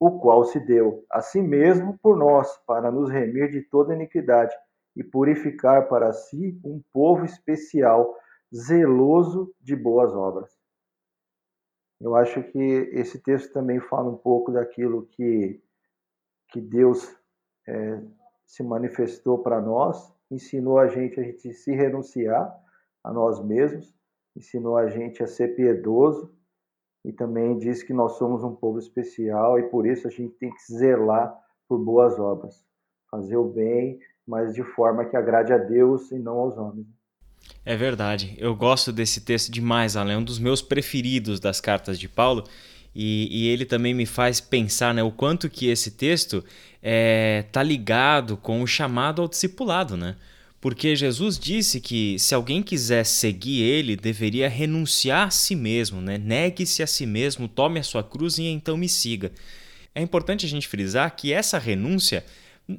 o 0.00 0.18
qual 0.18 0.44
se 0.44 0.58
deu 0.58 1.04
a 1.08 1.20
si 1.20 1.40
mesmo 1.40 1.96
por 2.02 2.16
nós, 2.16 2.58
para 2.66 2.90
nos 2.90 3.08
remir 3.08 3.48
de 3.48 3.62
toda 3.62 3.94
iniquidade 3.94 4.52
e 4.96 5.04
purificar 5.04 5.88
para 5.88 6.12
si 6.12 6.60
um 6.64 6.82
povo 6.92 7.24
especial, 7.24 8.12
zeloso 8.52 9.54
de 9.60 9.76
boas 9.76 10.12
obras. 10.12 10.50
Eu 12.00 12.16
acho 12.16 12.42
que 12.42 12.58
esse 12.92 13.22
texto 13.22 13.52
também 13.52 13.78
fala 13.78 14.10
um 14.10 14.16
pouco 14.16 14.50
daquilo 14.50 15.06
que, 15.06 15.62
que 16.54 16.60
Deus 16.60 17.12
é, 17.66 18.00
se 18.46 18.62
manifestou 18.62 19.40
para 19.40 19.60
nós, 19.60 20.14
ensinou 20.30 20.78
a 20.78 20.86
gente 20.86 21.18
a 21.18 21.22
gente 21.24 21.52
se 21.52 21.74
renunciar 21.74 22.56
a 23.02 23.12
nós 23.12 23.44
mesmos, 23.44 23.92
ensinou 24.36 24.76
a 24.76 24.88
gente 24.88 25.20
a 25.20 25.26
ser 25.26 25.56
piedoso, 25.56 26.32
e 27.04 27.12
também 27.12 27.58
diz 27.58 27.82
que 27.82 27.92
nós 27.92 28.12
somos 28.12 28.44
um 28.44 28.54
povo 28.54 28.78
especial 28.78 29.58
e 29.58 29.64
por 29.64 29.84
isso 29.84 30.06
a 30.06 30.10
gente 30.10 30.32
tem 30.36 30.48
que 30.48 30.72
zelar 30.72 31.36
por 31.68 31.78
boas 31.78 32.20
obras, 32.20 32.64
fazer 33.10 33.36
o 33.36 33.48
bem, 33.48 33.98
mas 34.24 34.54
de 34.54 34.62
forma 34.62 35.04
que 35.04 35.16
agrade 35.16 35.52
a 35.52 35.58
Deus 35.58 36.12
e 36.12 36.20
não 36.20 36.38
aos 36.38 36.56
homens. 36.56 36.86
É 37.64 37.76
verdade. 37.76 38.36
Eu 38.38 38.54
gosto 38.54 38.92
desse 38.92 39.22
texto 39.22 39.50
demais, 39.50 39.96
Alan. 39.96 40.12
É 40.12 40.16
um 40.16 40.24
dos 40.24 40.38
meus 40.38 40.62
preferidos 40.62 41.40
das 41.40 41.60
cartas 41.60 41.98
de 41.98 42.08
Paulo. 42.08 42.44
E, 42.94 43.28
e, 43.30 43.48
ele 43.48 43.64
também 43.64 43.92
me 43.92 44.06
faz 44.06 44.40
pensar 44.40 44.94
né, 44.94 45.02
o 45.02 45.10
quanto 45.10 45.50
que 45.50 45.66
esse 45.66 45.90
texto 45.90 46.44
é, 46.82 47.44
tá 47.50 47.62
ligado 47.62 48.36
com 48.36 48.62
o 48.62 48.66
chamado 48.66 49.20
ao 49.20 49.28
discipulado, 49.28 49.96
né? 49.96 50.14
Porque 50.60 50.96
Jesus 50.96 51.38
disse 51.38 51.80
que 51.80 52.18
se 52.18 52.34
alguém 52.34 52.62
quiser 52.62 53.04
seguir 53.04 53.62
ele, 53.62 53.96
deveria 53.96 54.48
renunciar 54.48 55.28
a 55.28 55.30
si 55.30 55.54
mesmo, 55.54 56.00
né? 56.00 56.16
Negue-se 56.16 56.82
a 56.82 56.86
si 56.86 57.04
mesmo, 57.04 57.48
tome 57.48 57.80
a 57.80 57.82
sua 57.82 58.02
cruz 58.02 58.38
e 58.38 58.44
então 58.44 58.76
me 58.76 58.88
siga. 58.88 59.30
É 59.94 60.00
importante 60.00 60.46
a 60.46 60.48
gente 60.48 60.66
frisar 60.66 61.14
que 61.14 61.32
essa 61.32 61.58
renúncia 61.58 62.24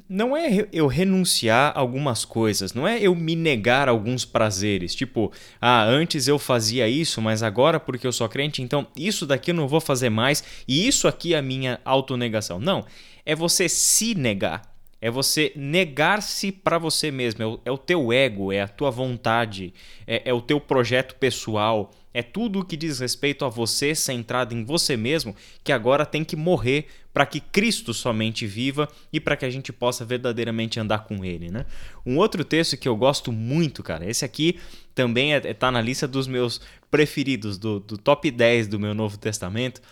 não 0.09 0.35
é 0.35 0.67
eu 0.71 0.87
renunciar 0.87 1.71
a 1.75 1.79
algumas 1.79 2.25
coisas, 2.25 2.73
não 2.73 2.87
é 2.87 2.99
eu 2.99 3.15
me 3.15 3.35
negar 3.35 3.87
alguns 3.87 4.25
prazeres, 4.25 4.95
tipo, 4.95 5.31
ah, 5.61 5.83
antes 5.83 6.27
eu 6.27 6.39
fazia 6.39 6.87
isso, 6.87 7.21
mas 7.21 7.43
agora 7.43 7.79
porque 7.79 8.07
eu 8.07 8.11
sou 8.11 8.27
crente, 8.27 8.61
então 8.61 8.87
isso 8.97 9.27
daqui 9.27 9.51
eu 9.51 9.55
não 9.55 9.67
vou 9.67 9.79
fazer 9.79 10.09
mais 10.09 10.43
e 10.67 10.87
isso 10.87 11.07
aqui 11.07 11.35
é 11.35 11.37
a 11.37 11.41
minha 11.41 11.79
autonegação. 11.85 12.59
Não, 12.59 12.85
é 13.25 13.35
você 13.35 13.69
se 13.69 14.15
negar. 14.15 14.74
É 15.05 15.11
você 15.11 15.51
negar-se 15.55 16.51
para 16.51 16.79
você 16.79 17.11
mesmo. 17.11 17.43
É 17.43 17.45
o, 17.45 17.59
é 17.65 17.71
o, 17.71 17.77
teu 17.77 18.11
ego, 18.11 18.51
é 18.51 18.61
a 18.61 18.67
tua 18.67 18.89
vontade, 18.89 19.71
é, 20.07 20.23
é 20.25 20.33
o 20.33 20.41
teu 20.41 20.59
projeto 20.59 21.13
pessoal. 21.13 21.91
É 22.11 22.23
tudo 22.23 22.61
o 22.61 22.65
que 22.65 22.75
diz 22.75 22.97
respeito 22.97 23.45
a 23.45 23.47
você 23.47 23.93
centrado 23.93 24.55
em 24.55 24.65
você 24.65 24.97
mesmo 24.97 25.35
que 25.63 25.71
agora 25.71 26.07
tem 26.07 26.23
que 26.23 26.35
morrer 26.35 26.87
para 27.13 27.23
que 27.23 27.39
Cristo 27.39 27.93
somente 27.93 28.47
viva 28.47 28.89
e 29.13 29.19
para 29.19 29.37
que 29.37 29.45
a 29.45 29.49
gente 29.51 29.71
possa 29.71 30.03
verdadeiramente 30.03 30.79
andar 30.79 31.03
com 31.03 31.23
Ele, 31.23 31.51
né? 31.51 31.67
Um 32.03 32.17
outro 32.17 32.43
texto 32.43 32.75
que 32.75 32.87
eu 32.87 32.95
gosto 32.95 33.31
muito, 33.31 33.83
cara, 33.83 34.09
esse 34.09 34.25
aqui 34.25 34.59
também 34.95 35.33
está 35.33 35.49
é, 35.49 35.53
tá 35.53 35.69
na 35.69 35.81
lista 35.81 36.07
dos 36.07 36.25
meus 36.25 36.59
preferidos, 36.89 37.59
do, 37.59 37.79
do 37.79 37.95
top 37.95 38.31
10 38.31 38.69
do 38.69 38.79
meu 38.79 38.95
Novo 38.95 39.19
Testamento, 39.19 39.83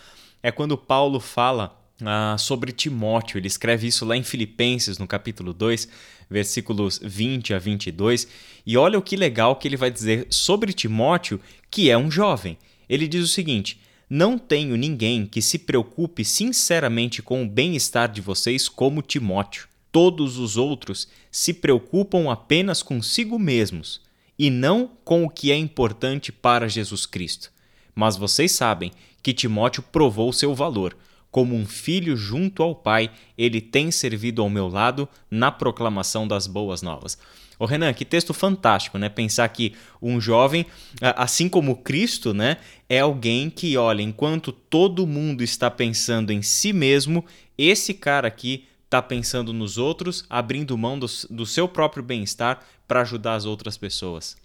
é 0.42 0.50
quando 0.50 0.76
Paulo 0.76 1.20
fala 1.20 1.83
ah, 2.02 2.36
sobre 2.38 2.72
Timóteo. 2.72 3.38
Ele 3.38 3.46
escreve 3.46 3.86
isso 3.86 4.04
lá 4.04 4.16
em 4.16 4.22
Filipenses, 4.22 4.98
no 4.98 5.06
capítulo 5.06 5.52
2, 5.52 5.88
versículos 6.28 6.98
20 7.02 7.54
a 7.54 7.58
22. 7.58 8.26
E 8.66 8.76
olha 8.76 8.98
o 8.98 9.02
que 9.02 9.16
legal 9.16 9.56
que 9.56 9.68
ele 9.68 9.76
vai 9.76 9.90
dizer 9.90 10.26
sobre 10.30 10.72
Timóteo, 10.72 11.40
que 11.70 11.90
é 11.90 11.98
um 11.98 12.10
jovem. 12.10 12.58
Ele 12.88 13.06
diz 13.06 13.24
o 13.24 13.28
seguinte: 13.28 13.80
Não 14.08 14.38
tenho 14.38 14.76
ninguém 14.76 15.26
que 15.26 15.42
se 15.42 15.58
preocupe 15.58 16.24
sinceramente 16.24 17.22
com 17.22 17.42
o 17.42 17.48
bem-estar 17.48 18.10
de 18.10 18.20
vocês 18.20 18.68
como 18.68 19.02
Timóteo. 19.02 19.68
Todos 19.92 20.38
os 20.38 20.56
outros 20.56 21.06
se 21.30 21.54
preocupam 21.54 22.30
apenas 22.30 22.82
consigo 22.82 23.38
mesmos 23.38 24.00
e 24.36 24.50
não 24.50 24.90
com 25.04 25.24
o 25.24 25.30
que 25.30 25.52
é 25.52 25.56
importante 25.56 26.32
para 26.32 26.68
Jesus 26.68 27.06
Cristo. 27.06 27.52
Mas 27.94 28.16
vocês 28.16 28.50
sabem 28.50 28.90
que 29.22 29.32
Timóteo 29.32 29.82
provou 29.82 30.32
seu 30.32 30.52
valor 30.52 30.96
como 31.34 31.56
um 31.56 31.66
filho 31.66 32.16
junto 32.16 32.62
ao 32.62 32.76
Pai, 32.76 33.10
ele 33.36 33.60
tem 33.60 33.90
servido 33.90 34.40
ao 34.40 34.48
meu 34.48 34.68
lado 34.68 35.08
na 35.28 35.50
proclamação 35.50 36.28
das 36.28 36.46
boas 36.46 36.80
novas. 36.80 37.18
Ô 37.58 37.64
Renan, 37.64 37.92
que 37.92 38.04
texto 38.04 38.32
fantástico, 38.32 38.98
né? 38.98 39.08
Pensar 39.08 39.48
que 39.48 39.74
um 40.00 40.20
jovem, 40.20 40.64
assim 41.02 41.48
como 41.48 41.82
Cristo, 41.82 42.32
né, 42.32 42.58
é 42.88 43.00
alguém 43.00 43.50
que, 43.50 43.76
olha, 43.76 44.00
enquanto 44.00 44.52
todo 44.52 45.08
mundo 45.08 45.42
está 45.42 45.68
pensando 45.68 46.30
em 46.30 46.40
si 46.40 46.72
mesmo, 46.72 47.24
esse 47.58 47.92
cara 47.92 48.28
aqui 48.28 48.68
está 48.84 49.02
pensando 49.02 49.52
nos 49.52 49.76
outros, 49.76 50.24
abrindo 50.30 50.78
mão 50.78 50.96
do, 50.96 51.08
do 51.28 51.44
seu 51.44 51.66
próprio 51.66 52.04
bem-estar 52.04 52.64
para 52.86 53.00
ajudar 53.00 53.34
as 53.34 53.44
outras 53.44 53.76
pessoas. 53.76 54.36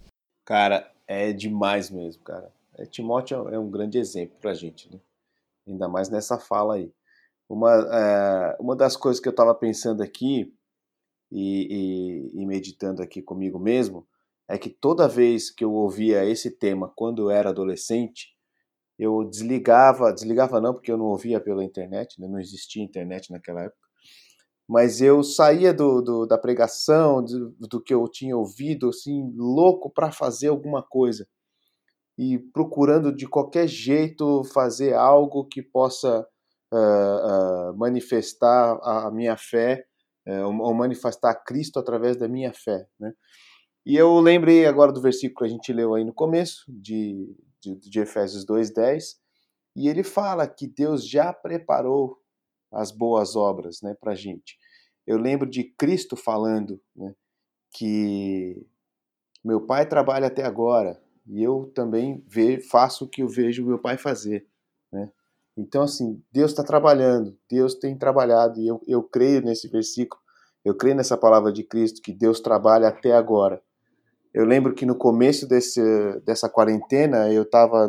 Cara, 0.44 0.90
é 1.06 1.32
demais 1.32 1.88
mesmo, 1.88 2.20
cara. 2.24 2.50
É, 2.76 2.84
Timóteo 2.84 3.48
é 3.48 3.58
um 3.60 3.70
grande 3.70 3.96
exemplo 3.96 4.36
para 4.40 4.50
a 4.50 4.54
gente, 4.54 4.92
né? 4.92 4.98
Ainda 5.66 5.88
mais 5.88 6.08
nessa 6.08 6.38
fala 6.38 6.76
aí. 6.76 6.92
Uma, 7.48 7.72
é, 7.72 8.56
uma 8.60 8.76
das 8.76 8.96
coisas 8.96 9.20
que 9.20 9.28
eu 9.28 9.32
estava 9.32 9.54
pensando 9.54 10.02
aqui 10.02 10.52
e, 11.32 12.30
e, 12.34 12.42
e, 12.42 12.46
meditando 12.46 13.02
aqui 13.02 13.22
comigo 13.22 13.58
mesmo 13.58 14.06
é 14.48 14.58
que 14.58 14.70
toda 14.70 15.08
vez 15.08 15.50
que 15.50 15.64
eu 15.64 15.72
ouvia 15.72 16.24
esse 16.24 16.50
tema 16.50 16.92
quando 16.94 17.22
eu 17.22 17.30
era 17.30 17.50
adolescente, 17.50 18.36
eu 18.98 19.24
desligava, 19.24 20.12
desligava 20.12 20.60
não 20.60 20.74
porque 20.74 20.92
eu 20.92 20.98
não 20.98 21.06
ouvia 21.06 21.40
pela 21.40 21.64
internet, 21.64 22.20
né? 22.20 22.28
não 22.28 22.38
existia 22.38 22.82
internet 22.82 23.32
naquela 23.32 23.62
época, 23.62 23.88
mas 24.68 25.00
eu 25.00 25.22
saía 25.22 25.72
do, 25.74 26.00
do 26.00 26.26
da 26.26 26.38
pregação, 26.38 27.24
do, 27.24 27.50
do, 27.58 27.82
que 27.82 27.92
eu 27.92 28.06
tinha 28.08 28.36
ouvido, 28.36 28.90
assim, 28.90 29.32
louco 29.36 29.90
para 29.90 30.12
fazer 30.12 30.48
alguma 30.48 30.82
coisa 30.82 31.26
e 32.20 32.38
procurando 32.38 33.10
de 33.10 33.26
qualquer 33.26 33.66
jeito 33.66 34.44
fazer 34.44 34.92
algo 34.92 35.46
que 35.46 35.62
possa 35.62 36.20
uh, 36.70 37.70
uh, 37.70 37.78
manifestar 37.78 38.78
a 38.82 39.10
minha 39.10 39.38
fé 39.38 39.86
uh, 40.28 40.44
ou 40.44 40.74
manifestar 40.74 41.34
Cristo 41.34 41.78
através 41.78 42.18
da 42.18 42.28
minha 42.28 42.52
fé, 42.52 42.86
né? 42.98 43.14
E 43.86 43.96
eu 43.96 44.20
lembrei 44.20 44.66
agora 44.66 44.92
do 44.92 45.00
versículo 45.00 45.38
que 45.38 45.44
a 45.46 45.48
gente 45.48 45.72
leu 45.72 45.94
aí 45.94 46.04
no 46.04 46.12
começo, 46.12 46.62
de, 46.68 47.34
de, 47.58 47.76
de 47.76 48.00
Efésios 48.00 48.44
2,10, 48.44 49.16
e 49.74 49.88
ele 49.88 50.02
fala 50.02 50.46
que 50.46 50.66
Deus 50.66 51.08
já 51.08 51.32
preparou 51.32 52.18
as 52.70 52.90
boas 52.90 53.34
obras 53.34 53.80
né, 53.82 53.96
para 53.98 54.12
a 54.12 54.14
gente. 54.14 54.58
Eu 55.06 55.16
lembro 55.16 55.48
de 55.48 55.64
Cristo 55.64 56.16
falando 56.16 56.78
né, 56.94 57.14
que 57.72 58.62
meu 59.42 59.64
pai 59.64 59.88
trabalha 59.88 60.26
até 60.26 60.44
agora, 60.44 61.02
e 61.30 61.42
eu 61.42 61.70
também 61.74 62.24
ve, 62.26 62.60
faço 62.60 63.04
o 63.04 63.08
que 63.08 63.22
eu 63.22 63.28
vejo 63.28 63.64
meu 63.64 63.78
pai 63.78 63.96
fazer, 63.96 64.44
né? 64.92 65.08
Então, 65.56 65.82
assim, 65.82 66.20
Deus 66.32 66.50
está 66.50 66.64
trabalhando, 66.64 67.36
Deus 67.48 67.74
tem 67.74 67.96
trabalhado, 67.96 68.60
e 68.60 68.66
eu, 68.66 68.80
eu 68.86 69.02
creio 69.02 69.40
nesse 69.42 69.68
versículo, 69.68 70.20
eu 70.64 70.74
creio 70.74 70.96
nessa 70.96 71.16
palavra 71.16 71.52
de 71.52 71.62
Cristo, 71.62 72.02
que 72.02 72.12
Deus 72.12 72.40
trabalha 72.40 72.88
até 72.88 73.12
agora. 73.12 73.62
Eu 74.34 74.44
lembro 74.44 74.74
que 74.74 74.84
no 74.84 74.96
começo 74.96 75.46
desse, 75.46 75.80
dessa 76.24 76.48
quarentena, 76.48 77.32
eu 77.32 77.42
estava 77.42 77.88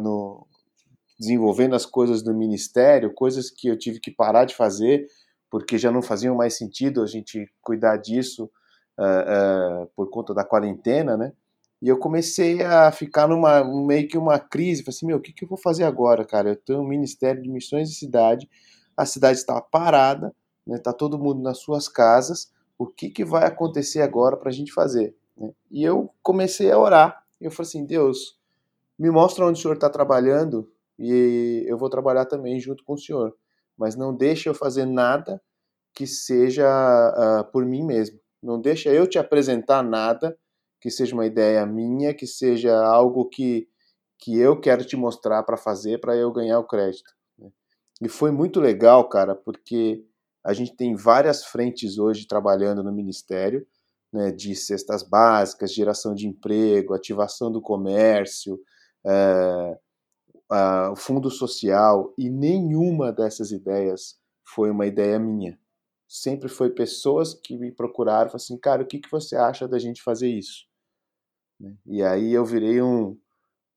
desenvolvendo 1.19 1.75
as 1.75 1.86
coisas 1.86 2.21
do 2.21 2.34
ministério, 2.34 3.13
coisas 3.13 3.49
que 3.49 3.67
eu 3.67 3.77
tive 3.77 3.99
que 3.99 4.12
parar 4.12 4.45
de 4.45 4.56
fazer, 4.56 5.08
porque 5.49 5.77
já 5.77 5.91
não 5.91 6.01
faziam 6.01 6.36
mais 6.36 6.58
sentido 6.58 7.01
a 7.01 7.06
gente 7.06 7.45
cuidar 7.62 7.97
disso 7.97 8.49
uh, 8.99 9.84
uh, 9.84 9.88
por 9.95 10.10
conta 10.10 10.34
da 10.34 10.43
quarentena, 10.43 11.15
né? 11.15 11.34
E 11.82 11.88
eu 11.88 11.98
comecei 11.98 12.62
a 12.62 12.91
ficar 12.91 13.28
numa 13.28 13.63
meio 13.63 14.08
que 14.08 14.17
uma 14.17 14.38
crise, 14.38 14.84
falei 14.84 14.96
assim, 14.96 15.08
meu, 15.08 15.17
o 15.17 15.22
que, 15.22 15.34
que 15.34 15.44
eu 15.44 15.50
vou 15.50 15.58
fazer 15.58 15.84
agora, 15.84 16.24
cara? 16.24 16.50
Eu 16.50 16.56
tenho 16.56 16.80
um 16.80 16.88
Ministério 16.88 17.41
de 17.41 17.50
Missões 17.50 17.89
de 17.89 17.96
Cidade, 17.96 18.48
a 18.96 19.06
cidade 19.06 19.39
está 19.39 19.60
parada, 19.60 20.34
né, 20.65 20.78
tá 20.78 20.94
todo 20.94 21.17
mundo 21.17 21.41
nas 21.41 21.58
suas 21.58 21.88
casas, 21.88 22.52
o 22.78 22.86
que, 22.86 23.10
que 23.10 23.26
vai 23.26 23.46
acontecer 23.46 24.02
agora 24.02 24.38
para 24.38 24.50
a 24.50 24.54
gente 24.54 24.72
fazer? 24.72 25.15
Né? 25.36 25.52
E 25.72 25.84
eu 25.84 26.12
comecei 26.22 26.72
a 26.72 26.78
orar, 26.78 27.24
eu 27.39 27.50
falei 27.50 27.67
assim, 27.67 27.86
Deus, 27.86 28.39
me 28.98 29.10
mostra 29.10 29.46
onde 29.46 29.58
o 29.58 29.62
Senhor 29.62 29.74
está 29.74 29.89
trabalhando 29.89 30.72
e 31.00 31.65
eu 31.67 31.78
vou 31.78 31.89
trabalhar 31.89 32.26
também 32.26 32.60
junto 32.60 32.84
com 32.84 32.94
o 32.94 32.98
Senhor, 32.98 33.36
mas 33.76 33.96
não 33.96 34.15
deixe 34.15 34.48
eu 34.48 34.54
fazer 34.54 34.86
nada 34.86 35.41
que 35.96 36.06
seja 36.06 36.67
uh, 36.67 37.52
por 37.52 37.65
mim 37.65 37.84
mesmo, 37.84 38.20
não 38.41 38.62
deixa 38.62 38.89
eu 38.89 39.08
te 39.08 39.17
apresentar 39.17 39.82
nada 39.82 40.38
que 40.82 40.89
seja 40.89 41.13
uma 41.13 41.28
ideia 41.28 41.63
minha, 41.65 42.12
que 42.12 42.26
seja 42.26 42.76
algo 42.84 43.26
que, 43.26 43.70
que 44.17 44.38
eu 44.38 44.60
quero 44.60 44.84
te 44.84 44.98
mostrar 44.98 45.44
para 45.44 45.56
fazer 45.56 46.02
para 46.02 46.15
eu 46.15 46.32
ganhar 46.32 46.58
o 46.58 46.67
crédito. 46.67 47.12
Né? 47.38 47.52
E 48.02 48.10
foi 48.10 48.32
muito 48.32 48.60
legal, 48.60 49.08
cara, 49.08 49.36
porque 49.36 50.04
a 50.44 50.54
gente 50.54 50.76
tem 50.76 50.96
várias 50.96 51.46
frentes 51.46 52.00
hoje 52.00 52.28
trabalhando 52.28 52.84
no 52.84 52.91
ministério, 52.91 53.65
né, 54.12 54.32
de 54.32 54.56
cestas 54.56 55.04
básicas, 55.04 55.74
geração 55.74 56.15
de 56.15 56.28
emprego, 56.28 56.96
ativação 56.96 57.52
do 57.52 57.62
comércio, 57.62 58.60
é, 59.06 59.78
o 60.91 60.96
fundo 60.96 61.30
social, 61.30 62.13
e 62.17 62.30
nenhuma 62.30 63.12
dessas 63.13 63.52
ideias 63.52 64.20
foi 64.44 64.72
uma 64.72 64.88
ideia 64.88 65.17
minha. 65.20 65.58
Sempre 66.08 66.50
foi 66.50 66.72
pessoas 66.72 67.34
que 67.34 67.56
me 67.56 67.72
procuraram 67.72 68.28
e 68.28 68.32
falaram 68.32 68.36
assim, 68.36 68.58
cara, 68.58 68.84
o 68.84 68.86
que, 68.86 69.00
que 69.00 69.10
você 69.10 69.36
acha 69.38 69.65
da 69.65 69.80
gente 69.80 70.04
fazer 70.04 70.28
isso? 70.28 70.71
Né? 71.62 71.76
E 71.86 72.02
aí 72.02 72.34
eu 72.34 72.43
virei 72.43 72.82
um, 72.82 73.15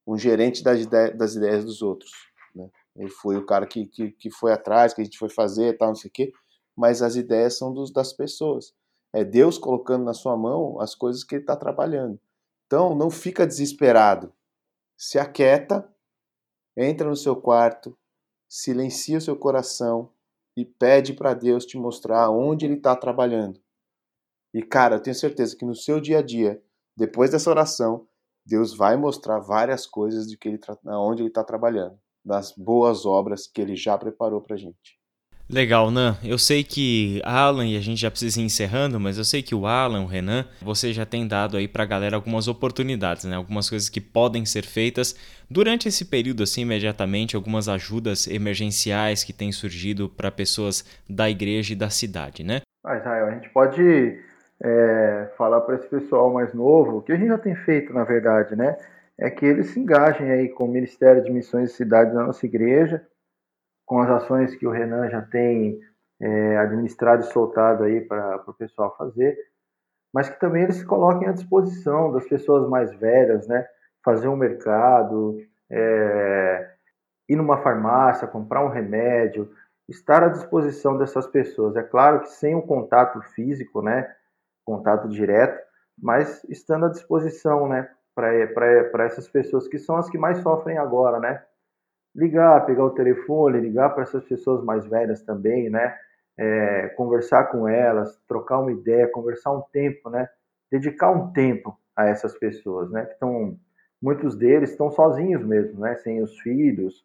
um 0.07 0.17
gerente 0.17 0.65
das, 0.65 0.81
ideias, 0.81 1.17
das 1.17 1.35
ideias 1.35 1.65
dos 1.65 1.83
outros. 1.83 2.11
Né? 2.55 2.71
Eu 2.97 3.09
fui 3.09 3.37
o 3.37 3.45
cara 3.45 3.67
que, 3.67 3.87
que, 3.87 4.11
que 4.13 4.31
foi 4.31 4.53
atrás, 4.53 4.95
que 4.95 5.03
a 5.03 5.05
gente 5.05 5.19
foi 5.19 5.29
fazer 5.29 5.77
tal, 5.77 5.89
não 5.89 5.95
sei 5.95 6.09
o 6.09 6.13
quê, 6.13 6.33
mas 6.75 7.03
as 7.03 7.15
ideias 7.15 7.59
são 7.59 7.73
dos, 7.73 7.93
das 7.93 8.13
pessoas. 8.13 8.75
É 9.13 9.23
Deus 9.23 9.59
colocando 9.59 10.05
na 10.05 10.15
sua 10.15 10.37
mão 10.37 10.81
as 10.81 10.95
coisas 10.95 11.23
que 11.23 11.35
ele 11.35 11.43
está 11.43 11.55
trabalhando. 11.55 12.19
Então, 12.67 12.95
não 12.95 13.11
fica 13.11 13.47
desesperado. 13.47 14.33
Se 14.97 15.19
aquieta, 15.19 15.87
entra 16.77 17.09
no 17.09 17.15
seu 17.15 17.37
quarto, 17.37 17.97
silencia 18.49 19.19
o 19.19 19.21
seu 19.21 19.37
coração 19.37 20.11
e 20.57 20.65
pede 20.65 21.13
para 21.13 21.35
Deus 21.35 21.67
te 21.67 21.77
mostrar 21.77 22.31
onde 22.31 22.65
ele 22.65 22.75
está 22.75 22.97
trabalhando. 22.97 23.61
E, 24.53 24.63
cara, 24.63 24.97
eu 24.97 25.01
tenho 25.01 25.15
certeza 25.15 25.57
que 25.57 25.65
no 25.65 25.75
seu 25.75 26.01
dia 26.01 26.19
a 26.19 26.23
dia 26.23 26.63
depois 26.97 27.31
dessa 27.31 27.51
oração, 27.51 28.07
Deus 28.47 28.77
vai 28.77 28.97
mostrar 28.97 29.39
várias 29.39 29.87
coisas 29.87 30.27
de 30.27 30.37
que 30.37 30.49
ele 30.49 30.61
onde 30.87 31.23
ele 31.23 31.29
está 31.29 31.43
trabalhando, 31.43 31.99
das 32.25 32.53
boas 32.53 33.07
obras 33.07 33.47
que 33.47 33.61
ele 33.61 33.75
já 33.75 33.97
preparou 33.97 34.41
para 34.41 34.55
a 34.55 34.59
gente. 34.59 34.99
Legal, 35.49 35.91
Nan. 35.91 36.17
Eu 36.25 36.39
sei 36.39 36.65
que 36.65 37.21
Alan, 37.23 37.67
e 37.67 37.77
a 37.77 37.81
gente 37.81 38.01
já 38.01 38.11
precisa 38.11 38.41
ir 38.41 38.45
encerrando, 38.45 38.99
mas 38.99 39.19
eu 39.19 39.25
sei 39.25 39.43
que 39.43 39.55
o 39.55 39.67
Alan, 39.67 40.01
o 40.01 40.07
Renan, 40.07 40.47
você 40.61 40.91
já 40.91 41.05
tem 41.05 41.29
dado 41.29 41.59
aí 41.59 41.69
para 41.69 41.83
a 41.83 41.87
galera 41.87 42.17
algumas 42.17 42.49
oportunidades, 42.49 43.25
né? 43.25 43.37
Algumas 43.37 43.69
coisas 43.69 43.91
que 43.91 44.01
podem 44.01 44.47
ser 44.47 44.65
feitas 44.65 45.15
durante 45.51 45.87
esse 45.87 46.07
período, 46.07 46.43
assim, 46.43 46.63
imediatamente, 46.63 47.37
algumas 47.37 47.69
ajudas 47.69 48.27
emergenciais 48.27 49.23
que 49.23 49.35
têm 49.35 49.53
surgido 49.53 50.09
para 50.09 50.31
pessoas 50.31 50.83
da 51.09 51.29
igreja 51.29 51.75
e 51.75 51.77
da 51.77 51.91
cidade, 51.91 52.43
né? 52.43 52.63
Ah, 52.83 52.97
Israel, 52.97 53.27
a 53.27 53.35
gente 53.35 53.51
pode 53.51 53.83
é, 54.65 55.31
falar 55.37 55.61
para 55.61 55.75
esse 55.75 55.87
pessoal 55.87 56.33
mais 56.33 56.55
novo, 56.55 57.03
que 57.03 57.13
a 57.13 57.17
gente 57.17 57.29
já 57.29 57.37
tem 57.37 57.55
feito, 57.55 57.93
na 57.93 58.03
verdade, 58.03 58.57
né? 58.57 58.79
É 59.19 59.29
que 59.29 59.45
eles 59.45 59.69
se 59.71 59.79
engajem 59.79 60.31
aí 60.31 60.49
com 60.49 60.65
o 60.65 60.69
Ministério 60.69 61.23
de 61.23 61.31
Missões 61.31 61.71
e 61.71 61.75
Cidades 61.75 62.15
da 62.15 62.25
nossa 62.25 62.47
igreja, 62.47 63.07
com 63.85 64.01
as 64.01 64.09
ações 64.09 64.57
que 64.57 64.67
o 64.67 64.71
Renan 64.71 65.11
já 65.11 65.21
tem 65.21 65.79
é, 66.19 66.57
administrado 66.57 67.23
e 67.23 67.27
soltado 67.27 67.85
aí 67.85 68.01
para 68.01 68.43
o 68.47 68.55
pessoal 68.55 68.97
fazer, 68.97 69.37
mas 70.13 70.31
que 70.31 70.41
também 70.41 70.63
eles 70.63 70.77
se 70.77 70.87
coloquem 70.87 71.29
à 71.29 71.33
disposição 71.33 72.11
das 72.11 72.27
pessoas 72.27 72.67
mais 72.67 72.93
velhas, 72.95 73.47
né? 73.47 73.67
Fazer 74.03 74.29
um 74.29 74.37
mercado, 74.37 75.37
é, 75.71 76.71
ir 77.29 77.37
numa 77.37 77.59
farmácia, 77.59 78.27
comprar 78.27 78.65
um 78.65 78.71
remédio, 78.71 79.51
estar 79.87 80.23
à 80.23 80.29
disposição 80.29 80.97
dessas 80.97 81.27
pessoas. 81.27 81.77
É 81.77 81.83
claro 81.83 82.21
que 82.21 82.31
sem 82.31 82.55
o 82.55 82.63
contato 82.63 83.21
físico, 83.35 83.83
né? 83.83 84.11
Contato 84.65 85.09
direto, 85.09 85.63
mas 86.01 86.43
estando 86.45 86.87
à 86.87 86.89
disposição, 86.89 87.69
né, 87.69 87.89
para 88.15 89.05
essas 89.05 89.29
pessoas 89.29 89.69
que 89.69 89.79
são 89.79 89.97
as 89.97 90.09
que 90.09 90.19
mais 90.19 90.39
sofrem 90.39 90.79
agora, 90.79 91.19
né? 91.19 91.43
Ligar, 92.15 92.65
pegar 92.65 92.85
o 92.85 92.95
telefone, 92.95 93.61
ligar 93.61 93.91
para 93.91 94.05
essas 94.05 94.25
pessoas 94.25 94.63
mais 94.63 94.87
velhas 94.87 95.23
também, 95.23 95.69
né? 95.69 95.97
É, 96.37 96.89
conversar 96.91 97.45
com 97.45 97.69
elas, 97.69 98.21
trocar 98.29 98.61
uma 98.61 98.73
ideia, 98.73 99.11
conversar 99.11 99.53
um 99.53 99.63
tempo, 99.73 100.09
né? 100.11 100.29
Dedicar 100.71 101.11
um 101.11 101.33
tempo 101.33 101.77
a 101.97 102.07
essas 102.07 102.37
pessoas, 102.39 102.91
né? 102.91 103.05
Que 103.05 103.15
estão, 103.15 103.59
muitos 104.01 104.37
deles 104.37 104.71
estão 104.71 104.91
sozinhos 104.91 105.45
mesmo, 105.45 105.81
né? 105.81 105.97
Sem 105.97 106.23
os 106.23 106.39
filhos, 106.39 107.05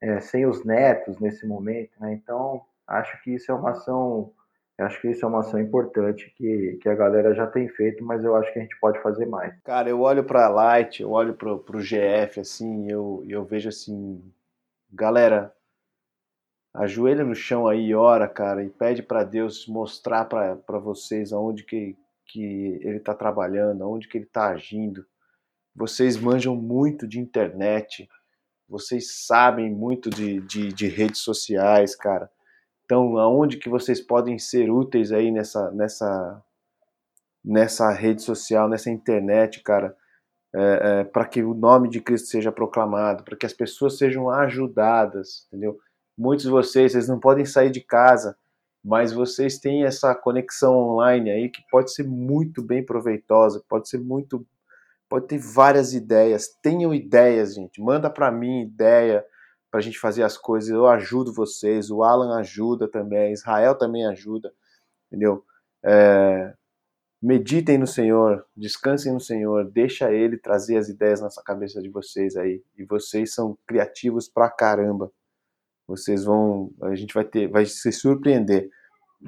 é, 0.00 0.20
sem 0.20 0.46
os 0.46 0.62
netos 0.64 1.18
nesse 1.18 1.46
momento, 1.46 1.92
né? 1.98 2.12
Então, 2.12 2.62
acho 2.86 3.22
que 3.22 3.34
isso 3.34 3.50
é 3.50 3.54
uma 3.54 3.70
ação 3.70 4.30
eu 4.76 4.86
acho 4.86 5.00
que 5.00 5.08
isso 5.08 5.24
é 5.24 5.28
uma 5.28 5.40
ação 5.40 5.60
importante 5.60 6.32
que, 6.36 6.78
que 6.82 6.88
a 6.88 6.94
galera 6.94 7.34
já 7.34 7.46
tem 7.46 7.68
feito, 7.68 8.04
mas 8.04 8.24
eu 8.24 8.34
acho 8.34 8.52
que 8.52 8.58
a 8.58 8.62
gente 8.62 8.78
pode 8.80 9.00
fazer 9.00 9.26
mais. 9.26 9.54
Cara, 9.62 9.88
eu 9.88 10.00
olho 10.00 10.24
para 10.24 10.46
a 10.46 10.48
Light, 10.48 11.00
eu 11.00 11.10
olho 11.10 11.34
para 11.34 11.52
o 11.52 11.80
GF, 11.80 12.40
assim, 12.40 12.90
eu, 12.90 13.24
eu 13.28 13.44
vejo 13.44 13.68
assim, 13.68 14.20
galera, 14.92 15.54
ajoelha 16.74 17.24
no 17.24 17.36
chão 17.36 17.68
aí 17.68 17.86
e 17.86 17.94
ora, 17.94 18.26
cara, 18.26 18.64
e 18.64 18.68
pede 18.68 19.00
para 19.00 19.22
Deus 19.22 19.68
mostrar 19.68 20.24
para 20.24 20.78
vocês 20.80 21.32
aonde 21.32 21.62
que, 21.62 21.96
que 22.26 22.42
ele 22.82 22.96
está 22.96 23.14
trabalhando, 23.14 23.84
aonde 23.84 24.08
que 24.08 24.18
ele 24.18 24.24
está 24.24 24.48
agindo. 24.48 25.06
Vocês 25.72 26.16
manjam 26.16 26.56
muito 26.56 27.06
de 27.06 27.20
internet, 27.20 28.08
vocês 28.68 29.24
sabem 29.24 29.70
muito 29.70 30.10
de, 30.10 30.40
de, 30.40 30.72
de, 30.72 30.88
redes 30.88 31.20
sociais, 31.20 31.94
cara. 31.94 32.28
Então, 32.84 33.16
aonde 33.18 33.56
que 33.56 33.68
vocês 33.68 34.00
podem 34.00 34.38
ser 34.38 34.70
úteis 34.70 35.10
aí 35.10 35.30
nessa, 35.30 35.70
nessa, 35.70 36.42
nessa 37.44 37.90
rede 37.90 38.22
social, 38.22 38.68
nessa 38.68 38.90
internet, 38.90 39.62
cara, 39.62 39.96
é, 40.54 41.00
é, 41.00 41.04
para 41.04 41.24
que 41.24 41.42
o 41.42 41.54
nome 41.54 41.88
de 41.88 42.00
Cristo 42.00 42.28
seja 42.28 42.52
proclamado, 42.52 43.24
para 43.24 43.36
que 43.36 43.46
as 43.46 43.52
pessoas 43.52 43.98
sejam 43.98 44.30
ajudadas, 44.30 45.46
entendeu? 45.48 45.78
Muitos 46.16 46.44
de 46.44 46.50
vocês, 46.50 46.92
vocês 46.92 47.08
não 47.08 47.18
podem 47.18 47.44
sair 47.44 47.70
de 47.70 47.80
casa, 47.80 48.36
mas 48.84 49.12
vocês 49.12 49.58
têm 49.58 49.84
essa 49.84 50.14
conexão 50.14 50.76
online 50.76 51.30
aí 51.30 51.48
que 51.48 51.62
pode 51.70 51.92
ser 51.92 52.04
muito 52.04 52.62
bem 52.62 52.84
proveitosa, 52.84 53.64
pode 53.68 53.88
ser 53.88 53.98
muito 53.98 54.46
pode 55.08 55.26
ter 55.26 55.38
várias 55.38 55.94
ideias. 55.94 56.48
Tenham 56.62 56.92
ideias, 56.92 57.54
gente. 57.54 57.80
Manda 57.80 58.10
para 58.10 58.30
mim 58.30 58.62
ideia 58.62 59.24
para 59.74 59.80
a 59.80 59.82
gente 59.82 59.98
fazer 59.98 60.22
as 60.22 60.38
coisas. 60.38 60.70
Eu 60.70 60.86
ajudo 60.86 61.32
vocês. 61.32 61.90
O 61.90 62.04
Alan 62.04 62.38
ajuda 62.38 62.86
também. 62.86 63.32
Israel 63.32 63.74
também 63.74 64.06
ajuda. 64.06 64.54
Entendeu? 65.08 65.44
É... 65.84 66.54
Meditem 67.20 67.76
no 67.76 67.86
Senhor, 67.86 68.46
descansem 68.56 69.12
no 69.12 69.18
Senhor, 69.18 69.68
deixa 69.68 70.12
Ele 70.12 70.36
trazer 70.36 70.76
as 70.76 70.88
ideias 70.88 71.20
na 71.20 71.28
cabeça 71.44 71.82
de 71.82 71.88
vocês 71.88 72.36
aí. 72.36 72.62
E 72.78 72.84
vocês 72.84 73.34
são 73.34 73.58
criativos 73.66 74.28
pra 74.28 74.48
caramba. 74.48 75.10
Vocês 75.88 76.22
vão, 76.22 76.70
a 76.80 76.94
gente 76.94 77.12
vai 77.12 77.24
ter, 77.24 77.48
vai 77.48 77.66
se 77.66 77.90
surpreender 77.90 78.70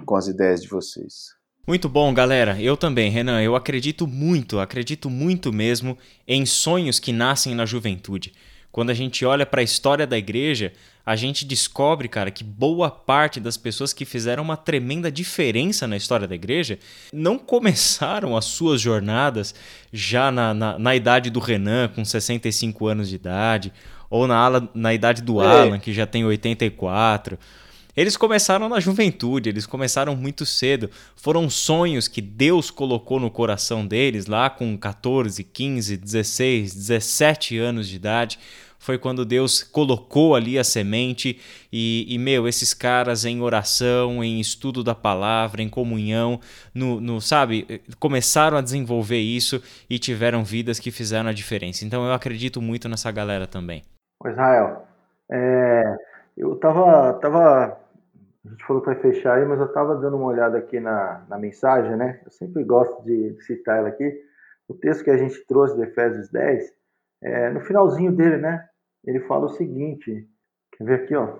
com 0.04 0.14
as 0.14 0.28
ideias 0.28 0.62
de 0.62 0.68
vocês. 0.68 1.34
Muito 1.66 1.88
bom, 1.88 2.14
galera. 2.14 2.62
Eu 2.62 2.76
também, 2.76 3.10
Renan. 3.10 3.42
Eu 3.42 3.56
acredito 3.56 4.06
muito, 4.06 4.60
acredito 4.60 5.10
muito 5.10 5.52
mesmo 5.52 5.98
em 6.24 6.46
sonhos 6.46 7.00
que 7.00 7.12
nascem 7.12 7.52
na 7.52 7.66
juventude. 7.66 8.32
Quando 8.76 8.90
a 8.90 8.94
gente 8.94 9.24
olha 9.24 9.46
para 9.46 9.62
a 9.62 9.64
história 9.64 10.06
da 10.06 10.18
igreja, 10.18 10.70
a 11.06 11.16
gente 11.16 11.46
descobre, 11.46 12.08
cara, 12.08 12.30
que 12.30 12.44
boa 12.44 12.90
parte 12.90 13.40
das 13.40 13.56
pessoas 13.56 13.90
que 13.90 14.04
fizeram 14.04 14.42
uma 14.42 14.54
tremenda 14.54 15.10
diferença 15.10 15.86
na 15.86 15.96
história 15.96 16.28
da 16.28 16.34
igreja 16.34 16.78
não 17.10 17.38
começaram 17.38 18.36
as 18.36 18.44
suas 18.44 18.78
jornadas 18.78 19.54
já 19.90 20.30
na, 20.30 20.52
na, 20.52 20.78
na 20.78 20.94
idade 20.94 21.30
do 21.30 21.40
Renan, 21.40 21.88
com 21.88 22.04
65 22.04 22.86
anos 22.86 23.08
de 23.08 23.14
idade, 23.14 23.72
ou 24.10 24.26
na, 24.26 24.36
ala, 24.36 24.68
na 24.74 24.92
idade 24.92 25.22
do 25.22 25.40
é. 25.40 25.46
Alan, 25.46 25.78
que 25.78 25.90
já 25.90 26.06
tem 26.06 26.26
84 26.26 27.38
eles 27.96 28.14
começaram 28.14 28.68
na 28.68 28.78
juventude, 28.78 29.48
eles 29.48 29.64
começaram 29.64 30.14
muito 30.14 30.44
cedo. 30.44 30.90
Foram 31.16 31.48
sonhos 31.48 32.06
que 32.06 32.20
Deus 32.20 32.70
colocou 32.70 33.18
no 33.18 33.30
coração 33.30 33.86
deles 33.86 34.26
lá 34.26 34.50
com 34.50 34.76
14, 34.76 35.42
15, 35.42 35.96
16, 35.96 36.74
17 36.74 37.56
anos 37.56 37.88
de 37.88 37.96
idade. 37.96 38.38
Foi 38.86 38.98
quando 38.98 39.24
Deus 39.24 39.64
colocou 39.64 40.36
ali 40.36 40.56
a 40.56 40.62
semente 40.62 41.40
e, 41.72 42.06
e, 42.08 42.16
meu, 42.18 42.46
esses 42.46 42.72
caras 42.72 43.24
em 43.24 43.42
oração, 43.42 44.22
em 44.22 44.38
estudo 44.38 44.84
da 44.84 44.94
palavra, 44.94 45.60
em 45.60 45.68
comunhão, 45.68 46.38
no, 46.72 47.00
no, 47.00 47.20
sabe, 47.20 47.82
começaram 47.98 48.56
a 48.56 48.60
desenvolver 48.60 49.18
isso 49.18 49.60
e 49.90 49.98
tiveram 49.98 50.44
vidas 50.44 50.78
que 50.78 50.92
fizeram 50.92 51.28
a 51.28 51.32
diferença. 51.32 51.84
Então 51.84 52.06
eu 52.06 52.12
acredito 52.12 52.62
muito 52.62 52.88
nessa 52.88 53.10
galera 53.10 53.44
também. 53.44 53.82
Israel, 54.24 54.86
é, 55.32 55.96
eu 56.36 56.54
tava, 56.54 57.12
tava 57.14 57.76
a 58.46 58.48
gente 58.48 58.64
falou 58.64 58.80
que 58.80 58.90
vai 58.90 59.00
fechar 59.00 59.34
aí, 59.34 59.44
mas 59.44 59.58
eu 59.58 59.66
estava 59.66 59.96
dando 59.96 60.16
uma 60.16 60.26
olhada 60.26 60.58
aqui 60.58 60.78
na, 60.78 61.26
na 61.28 61.36
mensagem, 61.36 61.96
né? 61.96 62.20
Eu 62.24 62.30
sempre 62.30 62.62
gosto 62.62 63.02
de 63.02 63.36
citar 63.40 63.78
ela 63.78 63.88
aqui. 63.88 64.16
O 64.68 64.74
texto 64.74 65.02
que 65.02 65.10
a 65.10 65.16
gente 65.16 65.44
trouxe 65.44 65.74
de 65.74 65.82
Efésios 65.82 66.28
10, 66.30 66.72
é, 67.24 67.50
no 67.50 67.60
finalzinho 67.62 68.12
dele, 68.12 68.36
né? 68.36 68.64
Ele 69.06 69.20
fala 69.20 69.46
o 69.46 69.50
seguinte: 69.50 70.28
quer 70.72 70.84
ver 70.84 71.04
aqui, 71.04 71.14
ó? 71.14 71.38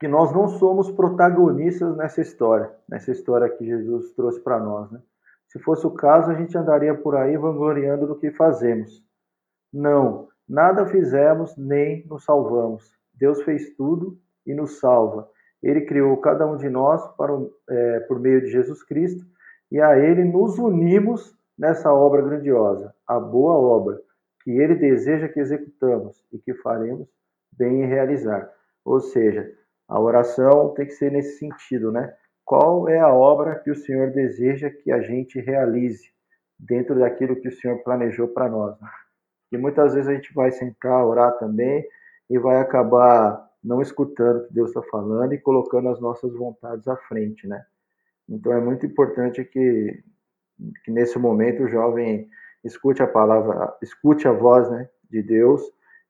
Que 0.00 0.08
nós 0.08 0.32
não 0.32 0.48
somos 0.48 0.90
protagonistas 0.90 1.96
nessa 1.96 2.20
história, 2.20 2.70
nessa 2.88 3.10
história 3.10 3.48
que 3.48 3.64
Jesus 3.64 4.12
trouxe 4.12 4.40
para 4.40 4.58
nós, 4.58 4.90
né? 4.90 5.00
Se 5.48 5.58
fosse 5.58 5.86
o 5.86 5.90
caso, 5.90 6.30
a 6.30 6.34
gente 6.34 6.56
andaria 6.58 6.94
por 6.94 7.16
aí 7.16 7.36
vangloriando 7.36 8.06
do 8.06 8.18
que 8.18 8.30
fazemos. 8.30 9.02
Não, 9.72 10.28
nada 10.48 10.86
fizemos 10.86 11.56
nem 11.56 12.06
nos 12.06 12.24
salvamos. 12.24 12.92
Deus 13.14 13.42
fez 13.42 13.74
tudo 13.74 14.18
e 14.46 14.54
nos 14.54 14.78
salva 14.78 15.28
ele 15.62 15.82
criou 15.82 16.16
cada 16.18 16.46
um 16.46 16.56
de 16.56 16.68
nós 16.68 17.06
para, 17.16 17.32
é, 17.68 18.00
por 18.00 18.18
meio 18.20 18.40
de 18.40 18.48
Jesus 18.48 18.82
Cristo 18.82 19.26
e 19.70 19.80
a 19.80 19.98
Ele 19.98 20.24
nos 20.24 20.58
unimos 20.58 21.36
nessa 21.58 21.92
obra 21.92 22.22
grandiosa, 22.22 22.94
a 23.06 23.18
boa 23.18 23.54
obra 23.54 24.00
que 24.48 24.58
Ele 24.58 24.76
deseja 24.76 25.28
que 25.28 25.38
executamos 25.38 26.24
e 26.32 26.38
que 26.38 26.54
faremos 26.54 27.06
bem 27.52 27.82
em 27.82 27.86
realizar. 27.86 28.50
Ou 28.82 28.98
seja, 28.98 29.46
a 29.86 30.00
oração 30.00 30.72
tem 30.72 30.86
que 30.86 30.92
ser 30.92 31.12
nesse 31.12 31.38
sentido, 31.38 31.92
né? 31.92 32.14
Qual 32.46 32.88
é 32.88 32.98
a 32.98 33.12
obra 33.12 33.56
que 33.56 33.70
o 33.70 33.74
Senhor 33.74 34.10
deseja 34.10 34.70
que 34.70 34.90
a 34.90 35.02
gente 35.02 35.38
realize 35.38 36.10
dentro 36.58 36.98
daquilo 36.98 37.36
que 37.36 37.48
o 37.48 37.52
Senhor 37.52 37.76
planejou 37.84 38.28
para 38.28 38.48
nós? 38.48 38.74
E 39.52 39.58
muitas 39.58 39.92
vezes 39.92 40.08
a 40.08 40.14
gente 40.14 40.32
vai 40.32 40.50
sentar, 40.50 41.04
orar 41.04 41.38
também 41.38 41.86
e 42.30 42.38
vai 42.38 42.56
acabar 42.56 43.46
não 43.62 43.82
escutando 43.82 44.38
o 44.38 44.46
que 44.46 44.54
Deus 44.54 44.70
está 44.70 44.80
falando 44.84 45.34
e 45.34 45.38
colocando 45.38 45.90
as 45.90 46.00
nossas 46.00 46.32
vontades 46.32 46.88
à 46.88 46.96
frente, 46.96 47.46
né? 47.46 47.62
Então 48.26 48.50
é 48.54 48.60
muito 48.62 48.86
importante 48.86 49.44
que, 49.44 50.02
que 50.86 50.90
nesse 50.90 51.18
momento 51.18 51.64
o 51.64 51.68
jovem 51.68 52.30
escute 52.64 53.02
a 53.02 53.06
palavra, 53.06 53.76
escute 53.82 54.26
a 54.26 54.32
voz 54.32 54.70
né, 54.70 54.88
de 55.10 55.22
Deus, 55.22 55.62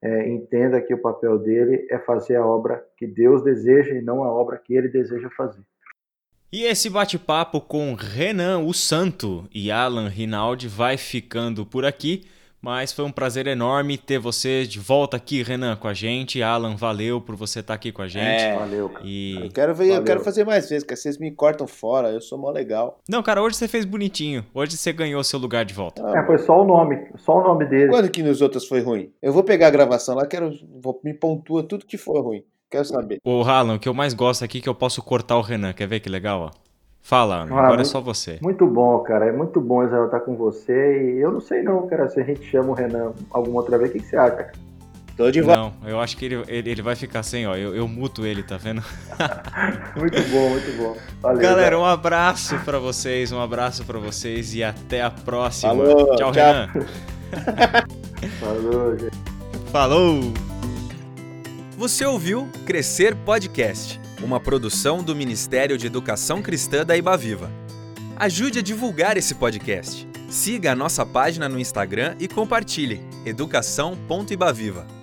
é, 0.02 0.28
entenda 0.28 0.80
que 0.80 0.94
o 0.94 1.00
papel 1.00 1.38
dele 1.38 1.86
é 1.90 1.98
fazer 1.98 2.36
a 2.36 2.46
obra 2.46 2.84
que 2.96 3.06
Deus 3.06 3.42
deseja 3.42 3.94
e 3.94 4.02
não 4.02 4.22
a 4.22 4.32
obra 4.32 4.58
que 4.58 4.74
ele 4.74 4.88
deseja 4.88 5.28
fazer. 5.36 5.62
E 6.50 6.64
esse 6.64 6.88
bate-papo 6.88 7.60
com 7.60 7.94
Renan, 7.94 8.60
o 8.60 8.72
Santo, 8.72 9.46
e 9.54 9.70
Alan 9.70 10.08
Rinaldi 10.08 10.66
vai 10.66 10.96
ficando 10.96 11.66
por 11.66 11.84
aqui. 11.84 12.26
Mas 12.60 12.92
foi 12.92 13.04
um 13.04 13.12
prazer 13.12 13.46
enorme 13.46 13.96
ter 13.96 14.18
você 14.18 14.66
de 14.66 14.80
volta 14.80 15.16
aqui, 15.16 15.42
Renan, 15.42 15.76
com 15.76 15.86
a 15.86 15.94
gente. 15.94 16.42
Alan, 16.42 16.74
valeu 16.74 17.20
por 17.20 17.36
você 17.36 17.60
estar 17.60 17.74
aqui 17.74 17.92
com 17.92 18.02
a 18.02 18.08
gente. 18.08 18.42
É, 18.42 18.58
valeu. 18.58 18.90
E... 19.04 19.36
Eu 19.40 19.50
quero 19.50 19.74
ver, 19.74 19.88
eu 19.94 20.02
quero 20.02 20.20
fazer 20.20 20.44
mais 20.44 20.68
vezes, 20.68 20.84
porque 20.84 20.96
vocês 20.96 21.18
me 21.18 21.30
cortam 21.30 21.66
fora, 21.66 22.10
eu 22.10 22.20
sou 22.20 22.36
mó 22.36 22.50
legal. 22.50 22.98
Não, 23.08 23.22
cara, 23.22 23.42
hoje 23.42 23.56
você 23.56 23.68
fez 23.68 23.84
bonitinho. 23.84 24.44
Hoje 24.52 24.76
você 24.76 24.92
ganhou 24.92 25.22
seu 25.22 25.38
lugar 25.38 25.64
de 25.64 25.72
volta. 25.72 26.02
Ah, 26.04 26.18
é, 26.18 26.26
foi 26.26 26.38
só 26.38 26.60
o 26.60 26.64
nome, 26.64 27.08
só 27.16 27.38
o 27.38 27.42
nome 27.42 27.64
dele. 27.66 27.90
Quando 27.90 28.10
que 28.10 28.22
nos 28.22 28.42
outros 28.42 28.66
foi 28.66 28.80
ruim? 28.80 29.12
Eu 29.22 29.32
vou 29.32 29.44
pegar 29.44 29.68
a 29.68 29.70
gravação 29.70 30.16
lá, 30.16 30.26
quero, 30.26 30.52
vou, 30.82 31.00
me 31.04 31.14
pontua 31.14 31.62
tudo 31.62 31.86
que 31.86 31.96
for 31.96 32.20
ruim. 32.22 32.42
Quero 32.70 32.84
saber. 32.84 33.18
Ô, 33.24 33.42
Alan, 33.42 33.76
o 33.76 33.78
que 33.78 33.88
eu 33.88 33.94
mais 33.94 34.12
gosto 34.12 34.44
aqui 34.44 34.58
é 34.58 34.60
que 34.60 34.68
eu 34.68 34.74
posso 34.74 35.02
cortar 35.02 35.38
o 35.38 35.42
Renan. 35.42 35.72
Quer 35.72 35.86
ver 35.86 36.00
que 36.00 36.08
legal, 36.08 36.40
ó? 36.40 36.67
Fala, 37.08 37.36
ah, 37.36 37.64
agora 37.64 37.80
é 37.80 37.84
só 37.84 38.02
você. 38.02 38.38
Muito 38.42 38.66
bom, 38.66 38.98
cara. 38.98 39.24
É 39.24 39.32
muito 39.32 39.62
bom 39.62 39.82
Israel 39.82 40.04
estar 40.04 40.20
com 40.20 40.36
você. 40.36 41.14
E 41.14 41.18
eu 41.18 41.32
não 41.32 41.40
sei 41.40 41.62
não, 41.62 41.86
cara, 41.86 42.06
se 42.06 42.20
a 42.20 42.22
gente 42.22 42.44
chama 42.44 42.68
o 42.68 42.74
Renan 42.74 43.14
alguma 43.30 43.60
outra 43.60 43.78
vez, 43.78 43.88
o 43.88 43.92
que, 43.94 44.00
que 44.00 44.04
você 44.04 44.16
acha, 44.18 44.36
cara? 44.36 44.52
Tô 45.16 45.30
de 45.30 45.40
volta. 45.40 45.58
Não, 45.58 45.72
eu 45.88 45.98
acho 45.98 46.18
que 46.18 46.26
ele, 46.26 46.44
ele, 46.46 46.70
ele, 46.70 46.82
vai 46.82 46.94
ficar 46.94 47.22
sem, 47.22 47.46
ó. 47.46 47.56
Eu, 47.56 47.74
eu 47.74 47.88
muto 47.88 48.26
ele, 48.26 48.42
tá 48.42 48.58
vendo? 48.58 48.84
muito 49.96 50.22
bom, 50.30 50.50
muito 50.50 50.76
bom. 50.76 50.94
Valeu, 51.22 51.40
Galera, 51.40 51.62
cara. 51.62 51.78
um 51.78 51.84
abraço 51.86 52.58
para 52.58 52.78
vocês, 52.78 53.32
um 53.32 53.40
abraço 53.40 53.86
para 53.86 53.98
vocês 53.98 54.54
e 54.54 54.62
até 54.62 55.00
a 55.00 55.10
próxima. 55.10 55.74
Falou, 55.74 56.14
tchau, 56.14 56.30
tchau. 56.30 56.44
Renan. 56.44 56.68
Falou, 58.38 58.98
gente. 58.98 59.16
Falou. 59.72 60.20
Você 61.78 62.04
ouviu 62.04 62.46
Crescer 62.66 63.16
Podcast 63.16 63.98
uma 64.22 64.40
produção 64.40 65.02
do 65.02 65.14
Ministério 65.14 65.78
de 65.78 65.86
Educação 65.86 66.42
Cristã 66.42 66.84
da 66.84 66.96
Ibaviva. 66.96 67.50
Ajude 68.16 68.58
a 68.58 68.62
divulgar 68.62 69.16
esse 69.16 69.34
podcast. 69.34 70.08
Siga 70.28 70.72
a 70.72 70.76
nossa 70.76 71.06
página 71.06 71.48
no 71.48 71.58
Instagram 71.58 72.16
e 72.18 72.26
compartilhe 72.26 73.00
educação.ibaviva. 73.24 74.97